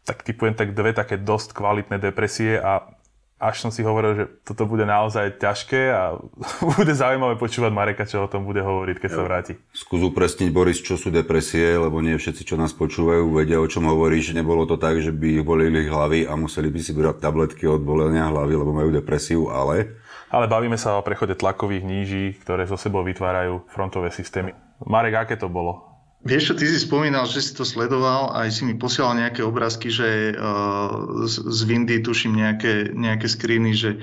tak 0.07 0.23
typujem 0.23 0.55
tak 0.55 0.71
dve 0.71 0.95
také 0.95 1.19
dosť 1.19 1.51
kvalitné 1.51 1.99
depresie 1.99 2.63
a 2.63 2.87
až 3.37 3.61
som 3.61 3.69
si 3.69 3.85
hovoril, 3.85 4.13
že 4.17 4.25
toto 4.49 4.65
bude 4.65 4.89
naozaj 4.89 5.37
ťažké 5.37 5.93
a 5.93 6.17
bude 6.81 6.93
zaujímavé 6.97 7.37
počúvať 7.37 7.73
Mareka, 7.73 8.09
čo 8.09 8.25
o 8.25 8.31
tom 8.33 8.49
bude 8.49 8.65
hovoriť, 8.65 8.97
keď 8.97 9.11
jo. 9.13 9.17
sa 9.17 9.23
vráti. 9.29 9.53
Skús 9.77 10.01
upresniť, 10.01 10.49
Boris, 10.49 10.81
čo 10.81 10.97
sú 10.97 11.13
depresie, 11.13 11.77
lebo 11.77 12.01
nie 12.01 12.17
všetci, 12.17 12.49
čo 12.49 12.57
nás 12.57 12.73
počúvajú, 12.73 13.29
vedia, 13.37 13.61
o 13.61 13.69
čom 13.69 13.85
hovoríš. 13.85 14.33
Nebolo 14.33 14.65
to 14.65 14.81
tak, 14.81 15.05
že 15.05 15.13
by 15.13 15.41
ich 15.41 15.45
bolili 15.45 15.85
hlavy 15.85 16.25
a 16.25 16.33
museli 16.33 16.73
by 16.73 16.81
si 16.81 16.97
brať 16.97 17.21
tabletky 17.21 17.69
od 17.69 17.85
bolenia 17.85 18.33
hlavy, 18.33 18.57
lebo 18.57 18.73
majú 18.73 18.89
depresiu, 18.89 19.53
ale... 19.53 20.01
Ale 20.27 20.51
bavíme 20.51 20.75
sa 20.75 20.99
o 20.99 21.07
prechode 21.07 21.39
tlakových 21.39 21.87
níží, 21.87 22.25
ktoré 22.43 22.67
zo 22.67 22.75
sebou 22.75 23.07
vytvárajú 23.07 23.63
frontové 23.71 24.11
systémy. 24.11 24.57
Marek, 24.83 25.29
aké 25.29 25.37
to 25.39 25.47
bolo? 25.47 25.96
Vieš 26.25 26.53
čo, 26.53 26.55
ty 26.57 26.65
si 26.65 26.81
spomínal, 26.81 27.29
že 27.29 27.45
si 27.45 27.53
to 27.53 27.63
sledoval 27.63 28.33
a 28.33 28.49
aj 28.49 28.51
si 28.51 28.63
mi 28.65 28.75
posielal 28.75 29.21
nejaké 29.21 29.45
obrázky, 29.45 29.93
že 29.93 30.33
uh, 30.33 31.27
z, 31.29 31.35
z 31.45 31.61
Windy 31.69 32.01
tuším 32.01 32.35
nejaké, 32.35 32.97
nejaké 32.97 33.29
screeny, 33.29 33.77
že 33.77 34.01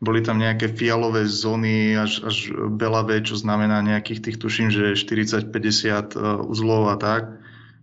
boli 0.00 0.24
tam 0.24 0.40
nejaké 0.40 0.72
fialové 0.72 1.28
zóny 1.28 1.92
až, 1.98 2.24
až 2.24 2.54
belavé, 2.54 3.20
čo 3.20 3.36
znamená 3.36 3.84
nejakých 3.84 4.24
tých, 4.24 4.36
tuším, 4.40 4.72
že 4.72 4.96
40-50 4.96 5.50
uh, 6.16 6.40
uzlov 6.46 6.88
a 6.88 6.96
tak. 6.96 7.40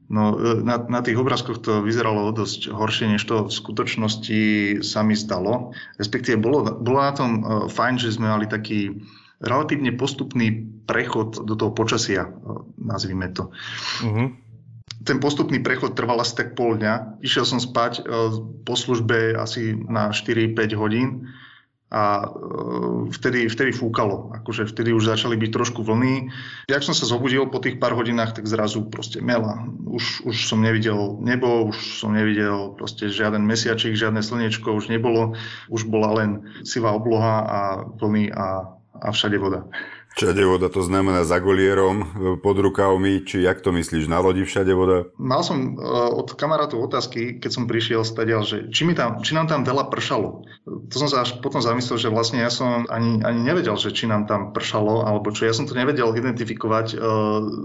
No, 0.07 0.39
e, 0.39 0.63
na, 0.63 0.79
na 0.87 1.03
tých 1.03 1.19
obrázkoch 1.19 1.59
to 1.59 1.83
vyzeralo 1.83 2.31
dosť 2.31 2.71
horšie, 2.71 3.11
než 3.11 3.27
to 3.27 3.43
v 3.43 3.51
skutočnosti 3.51 4.41
sa 4.79 5.03
mi 5.03 5.19
zdalo. 5.19 5.75
Respektíve 5.99 6.39
bolo, 6.39 6.63
bolo 6.79 7.03
na 7.03 7.11
tom 7.11 7.31
fajn, 7.67 7.99
že 7.99 8.15
sme 8.15 8.31
mali 8.31 8.47
taký 8.47 9.03
relatívne 9.41 9.93
postupný 9.93 10.65
prechod 10.87 11.45
do 11.45 11.53
toho 11.53 11.71
počasia, 11.75 12.25
e, 12.25 12.31
nazvime 12.81 13.29
to. 13.33 13.53
Uh-huh. 14.01 14.33
Ten 15.03 15.21
postupný 15.21 15.61
prechod 15.61 15.93
trval 15.93 16.19
asi 16.23 16.35
tak 16.35 16.57
pol 16.57 16.79
dňa. 16.79 17.21
Išiel 17.21 17.45
som 17.45 17.59
spať 17.61 18.01
e, 18.01 18.01
po 18.65 18.73
službe 18.73 19.37
asi 19.37 19.77
na 19.77 20.09
4-5 20.09 20.79
hodín 20.79 21.29
a 21.87 22.19
e, 22.19 22.27
vtedy, 23.13 23.45
vtedy 23.45 23.71
fúkalo. 23.71 24.33
Akože 24.41 24.65
vtedy 24.65 24.91
už 24.91 25.07
začali 25.07 25.37
byť 25.37 25.51
trošku 25.53 25.85
vlny. 25.85 26.33
Jak 26.67 26.83
som 26.83 26.97
sa 26.97 27.05
zobudil 27.05 27.45
po 27.47 27.61
tých 27.61 27.77
pár 27.77 27.93
hodinách, 27.93 28.35
tak 28.35 28.49
zrazu 28.49 28.89
proste 28.89 29.21
mela. 29.21 29.69
Už, 29.85 30.25
už 30.25 30.49
som 30.49 30.65
nevidel 30.65 31.21
nebo, 31.21 31.69
už 31.69 32.03
som 32.03 32.11
nevidel 32.11 32.73
proste 32.73 33.07
žiaden 33.07 33.45
mesiačik, 33.45 33.93
žiadne 33.93 34.19
slnečko 34.19 34.75
už 34.75 34.89
nebolo. 34.89 35.37
Už 35.69 35.85
bola 35.85 36.19
len 36.19 36.29
sivá 36.65 36.91
obloha 36.91 37.45
a 37.45 37.59
vlny 38.01 38.33
a 38.33 38.76
a 39.01 39.11
všade 39.11 39.37
voda. 39.37 39.69
Všade 40.17 40.41
voda 40.49 40.65
to 40.65 40.81
znamená 40.81 41.21
za 41.21 41.37
golierom, 41.37 42.01
pod 42.41 42.57
rukavmi, 42.57 43.21
či 43.21 43.45
jak 43.45 43.61
to 43.61 43.69
myslíš, 43.69 44.09
na 44.09 44.17
lodi 44.17 44.41
všade 44.41 44.73
voda? 44.73 45.13
Mal 45.21 45.45
som 45.45 45.77
uh, 45.77 46.09
od 46.09 46.33
kamarátov 46.33 46.81
otázky, 46.89 47.37
keď 47.37 47.51
som 47.53 47.69
prišiel 47.69 48.01
stadiaľ, 48.01 48.41
že 48.41 48.57
či, 48.73 48.81
mi 48.89 48.97
tam, 48.97 49.21
či 49.21 49.37
nám 49.37 49.45
tam 49.45 49.61
veľa 49.61 49.93
pršalo. 49.93 50.49
To 50.65 50.95
som 50.97 51.05
sa 51.05 51.21
až 51.21 51.37
potom 51.37 51.61
zamyslel, 51.61 52.01
že 52.01 52.09
vlastne 52.09 52.41
ja 52.41 52.49
som 52.49 52.89
ani, 52.89 53.21
ani 53.21 53.45
nevedel, 53.45 53.77
že 53.77 53.93
či 53.93 54.09
nám 54.09 54.25
tam 54.25 54.57
pršalo, 54.57 55.05
alebo 55.05 55.29
čo. 55.29 55.45
Ja 55.45 55.53
som 55.53 55.69
to 55.69 55.77
nevedel 55.77 56.09
identifikovať 56.17 56.97
uh, 56.97 56.99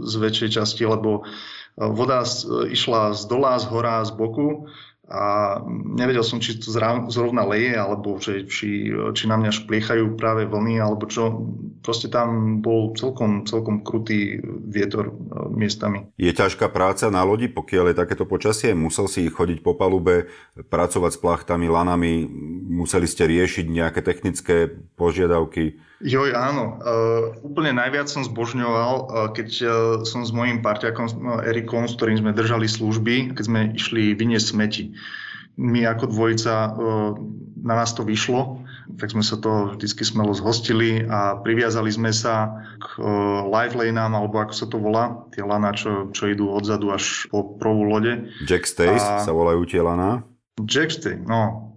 z 0.04 0.14
väčšej 0.20 0.60
časti, 0.60 0.84
lebo 0.84 1.24
voda 1.72 2.20
išla 2.68 3.16
z 3.16 3.22
dola, 3.32 3.56
z 3.56 3.64
hora, 3.72 4.04
z 4.04 4.12
boku 4.12 4.68
a 5.12 5.61
nevedel 5.69 6.25
som, 6.25 6.40
či 6.40 6.57
to 6.57 6.73
zrovna 7.12 7.45
leje, 7.45 7.76
alebo 7.76 8.16
že, 8.16 8.49
či, 8.49 8.88
či 8.88 9.25
na 9.28 9.37
mňa 9.37 9.52
špliechajú 9.52 10.16
práve 10.16 10.49
vlny, 10.49 10.81
alebo 10.81 11.04
čo. 11.04 11.52
Proste 11.85 12.09
tam 12.09 12.59
bol 12.64 12.97
celkom, 12.97 13.45
celkom 13.45 13.85
krutý 13.85 14.40
vietor 14.64 15.12
e, 15.12 15.52
miestami. 15.52 16.09
Je 16.16 16.33
ťažká 16.33 16.73
práca 16.73 17.12
na 17.12 17.21
lodi, 17.28 17.52
pokiaľ 17.52 17.92
je 17.92 18.00
takéto 18.00 18.25
počasie? 18.25 18.73
Musel 18.73 19.04
si 19.04 19.28
chodiť 19.28 19.61
po 19.61 19.76
palube, 19.76 20.33
pracovať 20.57 21.12
s 21.12 21.21
plachtami, 21.21 21.69
lanami? 21.69 22.25
Museli 22.73 23.04
ste 23.04 23.28
riešiť 23.28 23.69
nejaké 23.69 24.00
technické 24.00 24.73
požiadavky? 24.97 25.76
Joj, 26.02 26.35
áno. 26.35 26.82
Uh, 26.82 27.38
úplne 27.47 27.78
najviac 27.78 28.11
som 28.11 28.26
zbožňoval, 28.26 28.92
uh, 28.94 29.06
keď 29.30 29.49
uh, 29.62 29.71
som 30.02 30.26
s 30.26 30.35
mojím 30.35 30.59
parťakom 30.59 31.06
uh, 31.06 31.47
Erikom, 31.47 31.87
s 31.87 31.94
ktorým 31.94 32.18
sme 32.18 32.35
držali 32.35 32.66
služby, 32.66 33.38
keď 33.38 33.44
sme 33.47 33.61
išli 33.78 34.18
vyniesť 34.18 34.47
smeti. 34.50 34.85
My 35.54 35.87
ako 35.87 36.11
dvojica, 36.11 36.54
uh, 36.75 37.14
na 37.62 37.75
nás 37.78 37.94
to 37.94 38.02
vyšlo, 38.02 38.66
tak 38.99 39.14
sme 39.14 39.23
sa 39.23 39.38
to 39.38 39.78
vždycky 39.78 40.02
smelo 40.02 40.35
zhostili 40.35 41.06
a 41.06 41.38
priviazali 41.38 41.94
sme 41.94 42.11
sa 42.11 42.50
k 42.82 42.99
uh, 42.99 43.47
live 43.47 43.78
laneám, 43.78 44.18
alebo 44.18 44.42
ako 44.42 44.54
sa 44.59 44.66
to 44.66 44.82
volá, 44.82 45.23
tie 45.30 45.47
lana, 45.47 45.71
čo, 45.71 46.11
čo 46.11 46.26
idú 46.26 46.50
odzadu 46.50 46.90
až 46.90 47.30
po 47.30 47.54
prvú 47.62 47.87
lode. 47.87 48.26
Jack 48.42 48.66
Stays 48.66 49.00
a... 49.00 49.23
sa 49.23 49.30
volajú 49.30 49.62
tie 49.71 49.78
lana? 49.78 50.26
Jack 50.66 50.90
Stay, 50.90 51.14
no, 51.14 51.71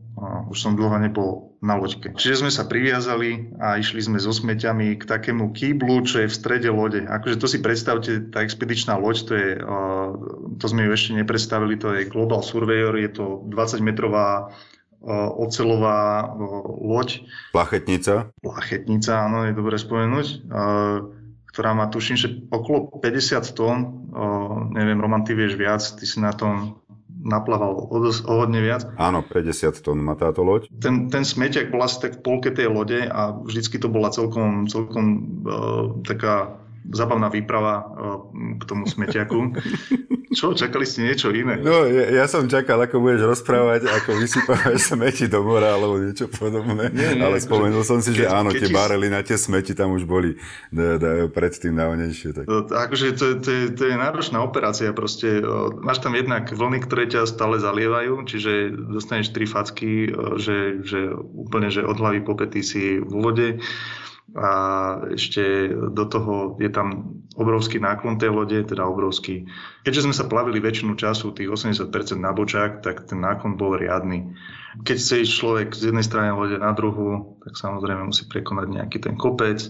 už 0.49 0.57
som 0.57 0.79
dlho 0.79 0.95
nebol 0.95 1.59
na 1.59 1.75
loďke. 1.75 2.15
Čiže 2.15 2.45
sme 2.45 2.51
sa 2.51 2.63
priviazali 2.63 3.51
a 3.59 3.75
išli 3.75 3.99
sme 3.99 4.17
so 4.17 4.31
smeťami 4.31 4.95
k 4.95 5.03
takému 5.03 5.51
kýblu, 5.51 6.07
čo 6.07 6.23
je 6.23 6.31
v 6.31 6.35
strede 6.35 6.71
lode. 6.71 7.03
Akože 7.03 7.35
to 7.35 7.47
si 7.51 7.59
predstavte, 7.59 8.31
tá 8.31 8.41
expedičná 8.45 8.95
loď, 8.95 9.17
to 9.27 9.33
je, 9.35 9.49
to 10.55 10.65
sme 10.71 10.87
ju 10.87 10.91
ešte 10.95 11.11
nepredstavili, 11.19 11.75
to 11.75 11.91
je 11.99 12.07
Global 12.07 12.39
Surveyor, 12.39 12.95
je 12.95 13.11
to 13.11 13.25
20-metrová 13.51 14.55
ocelová 15.35 16.33
loď. 16.79 17.21
Plachetnica. 17.51 18.31
Plachetnica, 18.39 19.11
áno, 19.27 19.45
je 19.45 19.53
dobre 19.53 19.75
spomenúť 19.77 20.27
ktorá 21.55 21.71
má, 21.71 21.87
tuším, 21.87 22.19
že 22.19 22.27
okolo 22.51 22.99
50 22.99 23.55
tón, 23.55 24.11
neviem, 24.75 24.99
Roman, 24.99 25.23
ty 25.23 25.31
vieš 25.31 25.55
viac, 25.55 25.79
ty 25.79 26.03
si 26.03 26.19
na 26.19 26.35
tom 26.35 26.83
naplával 27.25 27.73
o, 27.73 27.97
o 28.05 28.33
hodne 28.37 28.61
viac. 28.61 28.85
Áno, 29.01 29.25
50 29.25 29.81
tón 29.81 29.99
má 30.05 30.13
táto 30.13 30.45
loď. 30.45 30.69
Ten, 30.77 31.09
ten 31.09 31.25
smeťak 31.25 31.73
bol 31.73 31.81
asi 31.81 31.97
tak 31.97 32.21
v 32.21 32.23
polke 32.23 32.53
tej 32.53 32.69
lode 32.69 33.01
a 33.01 33.33
vždycky 33.33 33.81
to 33.81 33.89
bola 33.89 34.13
celkom, 34.13 34.69
celkom 34.69 35.05
uh, 35.43 35.97
taká 36.05 36.61
zabavná 36.93 37.33
výprava 37.33 37.81
uh, 37.81 37.85
k 38.61 38.63
tomu 38.69 38.85
smeťaku. 38.85 39.39
Čo, 40.35 40.51
čakali 40.51 40.83
ste 40.83 41.07
niečo 41.07 41.31
iné? 41.31 41.55
No, 41.63 41.87
ja, 41.87 42.11
ja 42.11 42.25
som 42.27 42.45
čakal, 42.51 42.77
ako 42.83 42.99
budeš 42.99 43.23
rozprávať, 43.23 43.87
ako 43.87 44.19
vysypávaš 44.19 44.79
smeti 44.91 45.31
do 45.31 45.41
mora, 45.41 45.79
alebo 45.79 45.97
niečo 45.97 46.27
podobné. 46.27 46.91
Nie, 46.91 47.15
nie, 47.15 47.23
ale 47.23 47.39
spomenul 47.39 47.87
som 47.87 48.03
si, 48.03 48.11
že 48.11 48.27
áno, 48.27 48.51
tie 48.51 48.67
barely 48.67 49.07
na 49.07 49.23
tie 49.23 49.39
smeti 49.39 49.71
tam 49.71 49.95
už 49.95 50.03
boli 50.03 50.35
da, 50.69 50.99
da, 50.99 51.31
predtým 51.31 51.79
dávnejšie. 51.79 52.29
Tak. 52.35 52.43
To, 52.45 52.67
akože 52.67 53.15
to, 53.15 53.25
to, 53.39 53.49
je, 53.49 53.63
to 53.73 53.83
je 53.87 53.95
náročná 53.95 54.43
operácia 54.43 54.91
proste. 54.91 55.39
Máš 55.79 56.03
tam 56.03 56.13
jednak 56.13 56.51
vlny, 56.51 56.83
ktoré 56.83 57.07
ťa 57.07 57.23
stále 57.25 57.57
zalievajú, 57.57 58.27
čiže 58.27 58.75
dostaneš 58.91 59.31
tri 59.31 59.47
facky, 59.47 60.11
že, 60.35 60.83
že 60.83 61.15
úplne, 61.15 61.71
že 61.71 61.87
od 61.87 61.95
hlavy 61.95 62.21
po 62.27 62.35
pety 62.35 62.59
si 62.59 62.99
v 62.99 63.15
vode 63.15 63.47
a 64.33 64.49
ešte 65.13 65.69
do 65.69 66.05
toho 66.09 66.57
je 66.57 66.67
tam 66.73 67.21
obrovský 67.37 67.77
náklon 67.77 68.17
tej 68.17 68.33
lode, 68.33 68.57
teda 68.65 68.87
obrovský. 68.89 69.45
Keďže 69.85 70.09
sme 70.09 70.15
sa 70.17 70.25
plavili 70.25 70.57
väčšinu 70.57 70.97
času, 70.97 71.29
tých 71.35 71.51
80% 71.51 71.93
na 72.17 72.33
bočák, 72.33 72.81
tak 72.81 73.05
ten 73.05 73.21
náklon 73.21 73.53
bol 73.53 73.77
riadny. 73.77 74.33
Keď 74.81 74.97
chce 74.97 75.15
ísť 75.23 75.33
človek 75.39 75.67
z 75.77 75.93
jednej 75.93 76.03
strany 76.03 76.33
lode 76.33 76.57
na 76.57 76.73
druhú, 76.73 77.37
tak 77.45 77.53
samozrejme 77.53 78.09
musí 78.09 78.25
prekonať 78.25 78.67
nejaký 78.71 78.97
ten 78.97 79.15
kopec. 79.15 79.61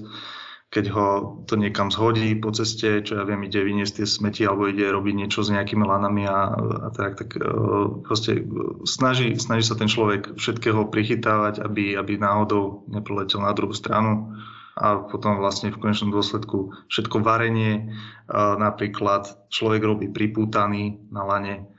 Keď 0.75 0.85
ho 0.91 1.39
to 1.47 1.55
niekam 1.55 1.87
zhodí 1.87 2.35
po 2.35 2.51
ceste, 2.51 2.99
čo 2.99 3.15
ja 3.15 3.23
viem, 3.23 3.47
ide 3.47 3.63
vyniesť 3.63 4.03
tie 4.03 4.07
smeti 4.07 4.43
alebo 4.43 4.67
ide 4.67 4.91
robiť 4.91 5.15
niečo 5.15 5.39
s 5.39 5.55
nejakými 5.55 5.87
lanami 5.87 6.27
a, 6.27 6.51
a 6.51 6.87
tak, 6.91 7.15
tak 7.15 7.39
uh, 7.39 8.03
proste 8.03 8.43
snaží, 8.83 9.39
snaží 9.39 9.63
sa 9.63 9.79
ten 9.79 9.87
človek 9.87 10.35
všetkého 10.35 10.91
prichytávať, 10.91 11.63
aby, 11.63 11.95
aby 11.95 12.19
náhodou 12.19 12.83
neproletel 12.91 13.39
na 13.39 13.55
druhú 13.55 13.71
stranu 13.71 14.35
a 14.75 15.07
potom 15.07 15.39
vlastne 15.39 15.71
v 15.71 15.79
konečnom 15.79 16.11
dôsledku 16.11 16.75
všetko 16.91 17.23
varenie, 17.23 17.95
napríklad 18.35 19.47
človek 19.47 19.79
robí 19.79 20.11
pripútaný 20.11 20.99
na 21.15 21.23
lane. 21.23 21.71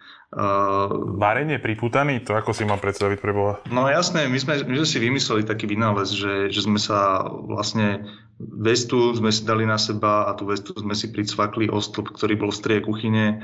Varenie 1.17 1.63
pripútaný? 1.63 2.19
To 2.27 2.35
ako 2.35 2.51
si 2.51 2.67
mám 2.67 2.83
predstaviť 2.83 3.19
pre 3.23 3.31
Boha? 3.31 3.63
No 3.71 3.87
jasné, 3.87 4.27
my 4.27 4.39
sme, 4.39 4.59
my 4.67 4.75
sme 4.83 4.89
si 4.89 4.99
vymysleli 4.99 5.47
taký 5.47 5.71
vynález, 5.71 6.11
že, 6.11 6.51
že 6.51 6.67
sme 6.67 6.83
sa 6.83 7.23
vlastne 7.31 8.03
vestu 8.37 9.15
sme 9.17 9.33
si 9.33 9.47
dali 9.47 9.65
na 9.65 9.81
seba 9.81 10.29
a 10.29 10.37
tú 10.37 10.51
vestu 10.51 10.77
sme 10.77 10.93
si 10.93 11.09
pricvakli 11.09 11.73
o 11.73 11.81
stĺp, 11.81 12.13
ktorý 12.13 12.35
bol 12.37 12.51
v 12.53 12.59
strie 12.59 12.79
kuchyne 12.85 13.41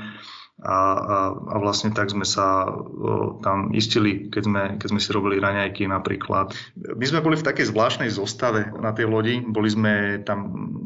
a, 0.61 0.69
a, 0.69 1.17
a 1.33 1.55
vlastne 1.57 1.89
tak 1.91 2.13
sme 2.13 2.23
sa 2.23 2.69
o, 2.69 3.41
tam 3.41 3.73
istili, 3.73 4.29
keď 4.29 4.43
sme, 4.45 4.63
keď 4.77 4.87
sme 4.93 5.01
si 5.01 5.09
robili 5.09 5.41
raňajky 5.41 5.89
napríklad. 5.89 6.53
My 6.77 7.05
sme 7.09 7.25
boli 7.25 7.41
v 7.41 7.47
takej 7.47 7.73
zvláštnej 7.73 8.13
zostave 8.13 8.69
na 8.77 8.93
tej 8.93 9.09
lodi. 9.09 9.41
Boli 9.41 9.73
sme 9.73 10.21
tam 10.21 10.39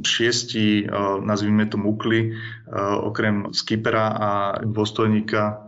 šiesti, 0.07 0.87
o, 0.87 1.19
nazvime 1.19 1.67
to 1.67 1.75
mukli, 1.75 2.31
o, 2.31 3.11
okrem 3.11 3.51
skipera 3.51 4.15
a 4.15 4.29
dôstojníka. 4.63 5.66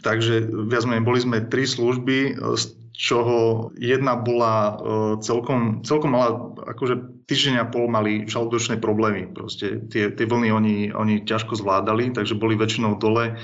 Takže 0.00 0.48
viac 0.48 0.84
menej 0.88 1.04
boli 1.04 1.20
sme 1.20 1.46
tri 1.48 1.68
služby, 1.68 2.40
z 2.56 2.64
čoho 2.96 3.70
jedna 3.80 4.16
bola 4.16 4.76
celkom, 5.24 5.80
celkom 5.84 6.10
mala 6.12 6.52
akože 6.60 7.24
týždeň 7.24 7.54
a 7.62 7.70
pol 7.70 7.86
mali 7.86 8.26
žalúdočné 8.26 8.82
problémy. 8.82 9.30
Proste 9.30 9.80
tie, 9.88 10.10
tie 10.12 10.26
vlny 10.26 10.48
oni, 10.50 10.76
oni 10.92 11.22
ťažko 11.24 11.56
zvládali, 11.56 12.12
takže 12.12 12.36
boli 12.36 12.58
väčšinou 12.58 12.98
dole. 12.98 13.38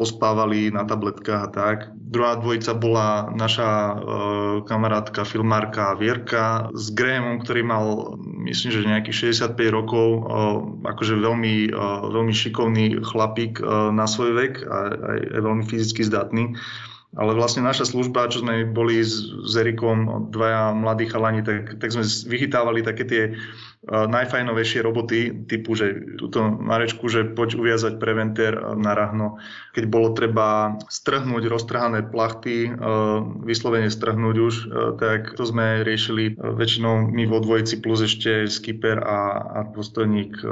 Pospávali 0.00 0.72
na 0.72 0.88
tabletkách 0.88 1.42
a 1.46 1.52
tak. 1.52 1.78
Druhá 1.92 2.40
dvojica 2.40 2.72
bola 2.72 3.28
naša 3.28 4.00
kamarátka, 4.64 5.28
filmárka 5.28 5.92
Vierka 6.00 6.72
s 6.72 6.88
Grahamom, 6.96 7.44
ktorý 7.44 7.60
mal, 7.62 8.16
myslím, 8.48 8.70
že 8.72 8.88
nejakých 8.88 9.36
65 9.36 9.60
rokov, 9.68 10.08
akože 10.80 11.20
veľmi, 11.20 11.76
veľmi 12.08 12.32
šikovný 12.32 13.04
chlapík 13.04 13.60
na 13.92 14.08
svoj 14.08 14.32
vek 14.32 14.54
a 14.64 14.76
aj 14.96 15.18
veľmi 15.44 15.64
fyzicky 15.68 16.02
zdatný. 16.08 16.56
Ale 17.10 17.34
vlastne 17.34 17.66
naša 17.66 17.90
služba, 17.90 18.30
čo 18.30 18.46
sme 18.46 18.70
boli 18.70 19.02
s, 19.02 19.18
s 19.26 19.58
Erikom, 19.58 20.30
dvaja 20.30 20.70
mladí 20.70 21.10
chalani, 21.10 21.42
tak, 21.42 21.82
tak 21.82 21.90
sme 21.90 22.06
vychytávali 22.06 22.86
také 22.86 23.02
tie 23.02 23.22
najfajnovejšie 23.88 24.84
roboty 24.84 25.32
typu, 25.48 25.72
že 25.72 26.16
túto 26.20 26.44
Marečku, 26.44 27.08
že 27.08 27.24
poď 27.24 27.56
uviazať 27.56 27.96
preventer 27.96 28.76
na 28.76 28.92
rahno. 28.92 29.40
Keď 29.72 29.84
bolo 29.88 30.12
treba 30.12 30.76
strhnúť 30.92 31.48
roztrhané 31.48 32.04
plachty, 32.12 32.68
vyslovene 33.40 33.88
strhnúť 33.88 34.36
už, 34.36 34.54
tak 35.00 35.32
to 35.32 35.48
sme 35.48 35.80
riešili 35.80 36.36
väčšinou 36.36 37.08
my 37.08 37.24
vo 37.24 37.40
dvojici 37.40 37.80
plus 37.80 38.04
ešte 38.04 38.44
skipper 38.52 39.00
a, 39.00 39.18
a 39.48 39.58
postojník. 39.72 40.44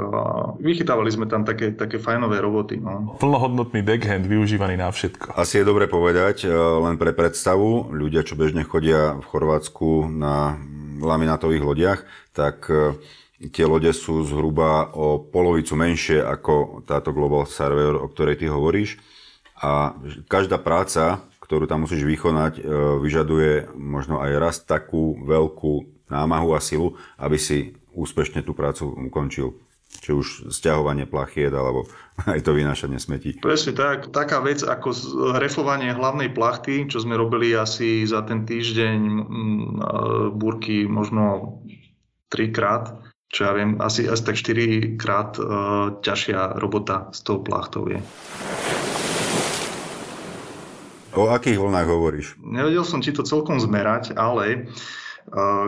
Vychytávali 0.57 1.13
sme 1.13 1.29
tam 1.29 1.45
také, 1.45 1.69
také 1.77 2.01
fajnové 2.01 2.41
roboty. 2.41 2.81
No. 2.81 3.13
Plnohodnotný 3.21 3.85
deckhand 3.85 4.25
využívaný 4.25 4.81
na 4.81 4.89
všetko. 4.89 5.37
Asi 5.37 5.61
je 5.61 5.69
dobre 5.69 5.85
povedať, 5.85 6.49
len 6.49 6.97
pre 6.97 7.13
predstavu, 7.13 7.93
ľudia, 7.93 8.25
čo 8.25 8.33
bežne 8.33 8.65
chodia 8.65 9.21
v 9.21 9.25
Chorvátsku 9.29 10.09
na 10.09 10.57
laminátových 11.01 11.63
lodiach, 11.63 11.99
tak 12.35 12.67
tie 13.47 13.63
lode 13.63 13.87
sú 13.95 14.27
zhruba 14.27 14.91
o 14.91 15.23
polovicu 15.23 15.79
menšie 15.79 16.19
ako 16.19 16.83
táto 16.83 17.15
Global 17.15 17.47
Surveyor, 17.47 18.03
o 18.03 18.11
ktorej 18.11 18.43
ty 18.43 18.51
hovoríš. 18.51 18.99
A 19.59 19.95
každá 20.27 20.59
práca, 20.59 21.23
ktorú 21.39 21.67
tam 21.67 21.87
musíš 21.87 22.03
vykonať, 22.03 22.59
e, 22.59 22.61
vyžaduje 22.99 23.71
možno 23.75 24.19
aj 24.19 24.31
raz 24.39 24.55
takú 24.63 25.19
veľkú 25.23 26.03
námahu 26.11 26.55
a 26.55 26.59
silu, 26.59 26.99
aby 27.15 27.39
si 27.39 27.75
úspešne 27.95 28.43
tú 28.43 28.51
prácu 28.55 28.87
ukončil. 28.87 29.55
Či 29.89 30.13
už 30.13 30.27
stiahovanie 30.53 31.09
plachiet, 31.09 31.49
alebo 31.49 31.89
aj 32.33 32.45
to 32.45 32.53
vynášanie 32.53 33.01
smetí. 33.01 33.41
Presne 33.41 33.73
tak. 33.73 34.13
Taká 34.13 34.39
vec 34.45 34.61
ako 34.61 34.93
refovanie 35.41 35.93
hlavnej 35.93 36.29
plachty, 36.29 36.85
čo 36.85 37.01
sme 37.01 37.17
robili 37.17 37.51
asi 37.57 38.05
za 38.05 38.21
ten 38.21 38.45
týždeň 38.45 38.97
e, 39.01 39.21
búrky 40.37 40.85
možno 40.85 41.57
trikrát, 42.29 42.93
čo 43.29 43.45
ja 43.45 43.53
viem, 43.53 43.77
asi, 43.77 44.09
asi 44.09 44.23
tak 44.25 44.41
4 44.41 44.97
krát 44.97 45.37
uh, 45.37 46.01
ťažšia 46.01 46.57
robota 46.57 47.13
s 47.13 47.21
tou 47.21 47.37
plachtou 47.45 47.85
je. 47.85 48.01
O 51.13 51.29
akých 51.29 51.61
vlnách 51.61 51.89
hovoríš? 51.89 52.37
Nevedel 52.41 52.85
som 52.85 53.01
ti 53.01 53.13
to 53.13 53.25
celkom 53.25 53.61
zmerať, 53.61 54.17
ale 54.17 54.69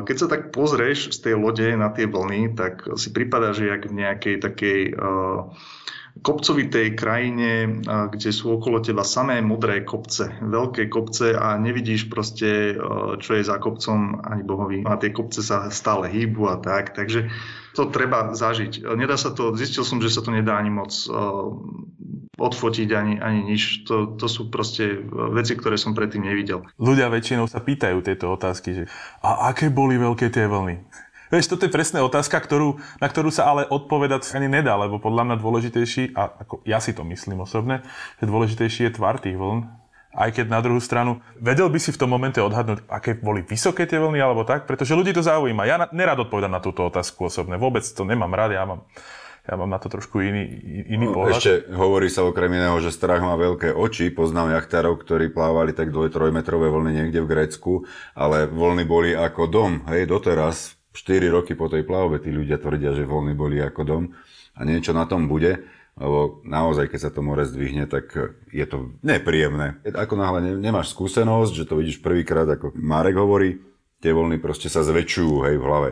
keď 0.08 0.16
sa 0.16 0.28
tak 0.32 0.56
pozrieš 0.56 1.12
z 1.12 1.20
tej 1.28 1.36
lode 1.36 1.68
na 1.76 1.92
tie 1.92 2.08
vlny, 2.08 2.56
tak 2.56 2.88
si 2.96 3.12
prípada, 3.12 3.52
že 3.52 3.68
jak 3.68 3.90
v 3.90 3.98
nejakej 4.00 4.36
takej 4.40 4.82
kopcovitej 6.12 7.00
krajine, 7.00 7.80
kde 7.88 8.30
sú 8.36 8.60
okolo 8.60 8.84
teba 8.84 9.08
samé 9.08 9.40
modré 9.40 9.88
kopce, 9.88 10.28
veľké 10.44 10.92
kopce 10.92 11.32
a 11.32 11.56
nevidíš 11.56 12.12
proste, 12.12 12.76
čo 13.24 13.32
je 13.32 13.44
za 13.48 13.56
kopcom 13.64 14.20
ani 14.20 14.44
bohovi. 14.44 14.84
A 14.84 15.00
tie 15.00 15.16
kopce 15.16 15.40
sa 15.40 15.72
stále 15.72 16.12
hýbu 16.12 16.52
a 16.52 16.60
tak, 16.60 16.92
takže 16.92 17.32
to 17.72 17.88
treba 17.88 18.36
zažiť. 18.36 18.84
Nedá 19.00 19.16
sa 19.16 19.32
to, 19.32 19.56
zistil 19.56 19.88
som, 19.88 20.04
že 20.04 20.12
sa 20.12 20.20
to 20.20 20.36
nedá 20.36 20.60
ani 20.60 20.76
moc 20.76 20.92
odfotiť 22.42 22.90
ani, 22.98 23.14
ani 23.22 23.46
nič. 23.54 23.86
To, 23.86 24.18
to 24.18 24.26
sú 24.26 24.50
proste 24.50 25.06
veci, 25.32 25.54
ktoré 25.54 25.78
som 25.78 25.94
predtým 25.94 26.26
nevidel. 26.26 26.66
Ľudia 26.82 27.14
väčšinou 27.14 27.46
sa 27.46 27.62
pýtajú 27.62 28.02
tieto 28.02 28.34
otázky, 28.34 28.70
že 28.74 28.84
a 29.22 29.54
aké 29.54 29.70
boli 29.70 30.02
veľké 30.02 30.34
tie 30.34 30.50
vlny? 30.50 30.82
Vieš, 31.32 31.48
toto 31.48 31.64
je 31.64 31.72
presná 31.72 32.04
otázka, 32.04 32.44
ktorú, 32.44 32.84
na 33.00 33.08
ktorú 33.08 33.32
sa 33.32 33.48
ale 33.48 33.64
odpovedať 33.64 34.36
ani 34.36 34.52
nedá, 34.52 34.76
lebo 34.76 35.00
podľa 35.00 35.32
mňa 35.32 35.36
dôležitejší, 35.40 36.12
a 36.12 36.28
ako 36.44 36.60
ja 36.68 36.84
si 36.84 36.92
to 36.92 37.08
myslím 37.08 37.48
osobne, 37.48 37.88
že 38.20 38.28
dôležitejší 38.28 38.92
je 38.92 38.96
tvar 39.00 39.16
tých 39.16 39.40
vln, 39.40 39.64
aj 40.12 40.28
keď 40.36 40.52
na 40.52 40.60
druhú 40.60 40.84
stranu, 40.84 41.24
vedel 41.40 41.72
by 41.72 41.80
si 41.80 41.96
v 41.96 42.04
tom 42.04 42.12
momente 42.12 42.44
odhadnúť, 42.44 42.84
aké 42.92 43.16
boli 43.16 43.48
vysoké 43.48 43.88
tie 43.88 43.96
vlny 43.96 44.20
alebo 44.20 44.44
tak, 44.44 44.68
pretože 44.68 44.92
ľudí 44.92 45.16
to 45.16 45.24
zaujíma. 45.24 45.64
Ja 45.64 45.88
nerad 45.96 46.20
odpovedám 46.20 46.52
na 46.52 46.60
túto 46.60 46.84
otázku 46.84 47.32
osobne, 47.32 47.56
vôbec 47.56 47.88
to 47.88 48.04
nemám 48.04 48.36
rád, 48.36 48.52
ja 48.52 48.68
mám 48.68 48.84
ja 49.42 49.58
mám 49.58 49.74
na 49.74 49.82
to 49.82 49.90
trošku 49.90 50.22
iný, 50.22 50.46
iný 50.86 51.10
no, 51.10 51.18
pohľad. 51.18 51.42
Ešte 51.42 51.54
hovorí 51.74 52.14
sa 52.14 52.22
okrem 52.22 52.54
iného, 52.54 52.78
že 52.78 52.94
strach 52.94 53.26
má 53.26 53.34
veľké 53.34 53.74
oči. 53.74 54.14
Poznám 54.14 54.54
jachtárov, 54.54 55.02
ktorí 55.02 55.34
plávali 55.34 55.74
tak 55.74 55.90
2-3 55.90 56.30
metrové 56.30 56.70
vlny 56.70 56.92
niekde 56.94 57.26
v 57.26 57.30
Grécku, 57.30 57.72
ale 58.14 58.46
vlny 58.46 58.84
boli 58.86 59.18
ako 59.18 59.50
dom. 59.50 59.72
Hej, 59.90 60.06
doteraz 60.06 60.78
4 60.94 61.32
roky 61.32 61.58
po 61.58 61.72
tej 61.72 61.88
plavbe 61.88 62.20
tí 62.20 62.30
ľudia 62.30 62.60
tvrdia, 62.60 62.94
že 62.94 63.08
voľny 63.08 63.34
boli 63.34 63.58
ako 63.64 63.82
dom 63.82 64.04
a 64.56 64.62
niečo 64.68 64.92
na 64.92 65.08
tom 65.08 65.32
bude, 65.32 65.64
lebo 65.96 66.44
naozaj, 66.44 66.92
keď 66.92 67.00
sa 67.00 67.12
to 67.12 67.24
more 67.24 67.42
zdvihne, 67.48 67.88
tak 67.88 68.12
je 68.52 68.66
to 68.68 68.92
nepríjemné. 69.00 69.80
Ako 69.88 70.20
náhle 70.20 70.60
nemáš 70.60 70.92
skúsenosť, 70.92 71.52
že 71.56 71.68
to 71.68 71.80
vidíš 71.80 72.04
prvýkrát, 72.04 72.46
ako 72.46 72.76
Marek 72.76 73.16
hovorí, 73.16 73.64
tie 74.04 74.12
voľny 74.12 74.38
proste 74.44 74.68
sa 74.68 74.84
zväčšujú 74.84 75.34
hej, 75.48 75.56
v 75.56 75.66
hlave. 75.66 75.90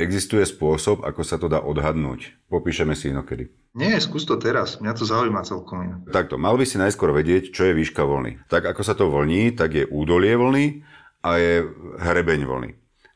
Existuje 0.00 0.48
spôsob, 0.48 1.04
ako 1.04 1.20
sa 1.20 1.36
to 1.36 1.52
dá 1.52 1.60
odhadnúť. 1.60 2.48
Popíšeme 2.48 2.96
si 2.96 3.12
inokedy. 3.12 3.52
Nie, 3.76 4.00
skús 4.00 4.24
to 4.24 4.40
teraz. 4.40 4.80
Mňa 4.80 4.92
to 4.96 5.04
zaujíma 5.04 5.44
celkom 5.44 5.84
inak. 5.84 5.98
Takto, 6.08 6.40
mal 6.40 6.56
by 6.56 6.64
si 6.64 6.80
najskôr 6.80 7.12
vedieť, 7.12 7.52
čo 7.52 7.68
je 7.68 7.76
výška 7.76 8.02
vlny. 8.02 8.48
Tak 8.48 8.64
ako 8.64 8.82
sa 8.82 8.96
to 8.96 9.12
vlní, 9.12 9.52
tak 9.52 9.76
je 9.76 9.84
údolie 9.84 10.34
vlny 10.34 10.82
a 11.20 11.30
je 11.36 11.68
hrebeň 12.00 12.42
vlny 12.48 12.70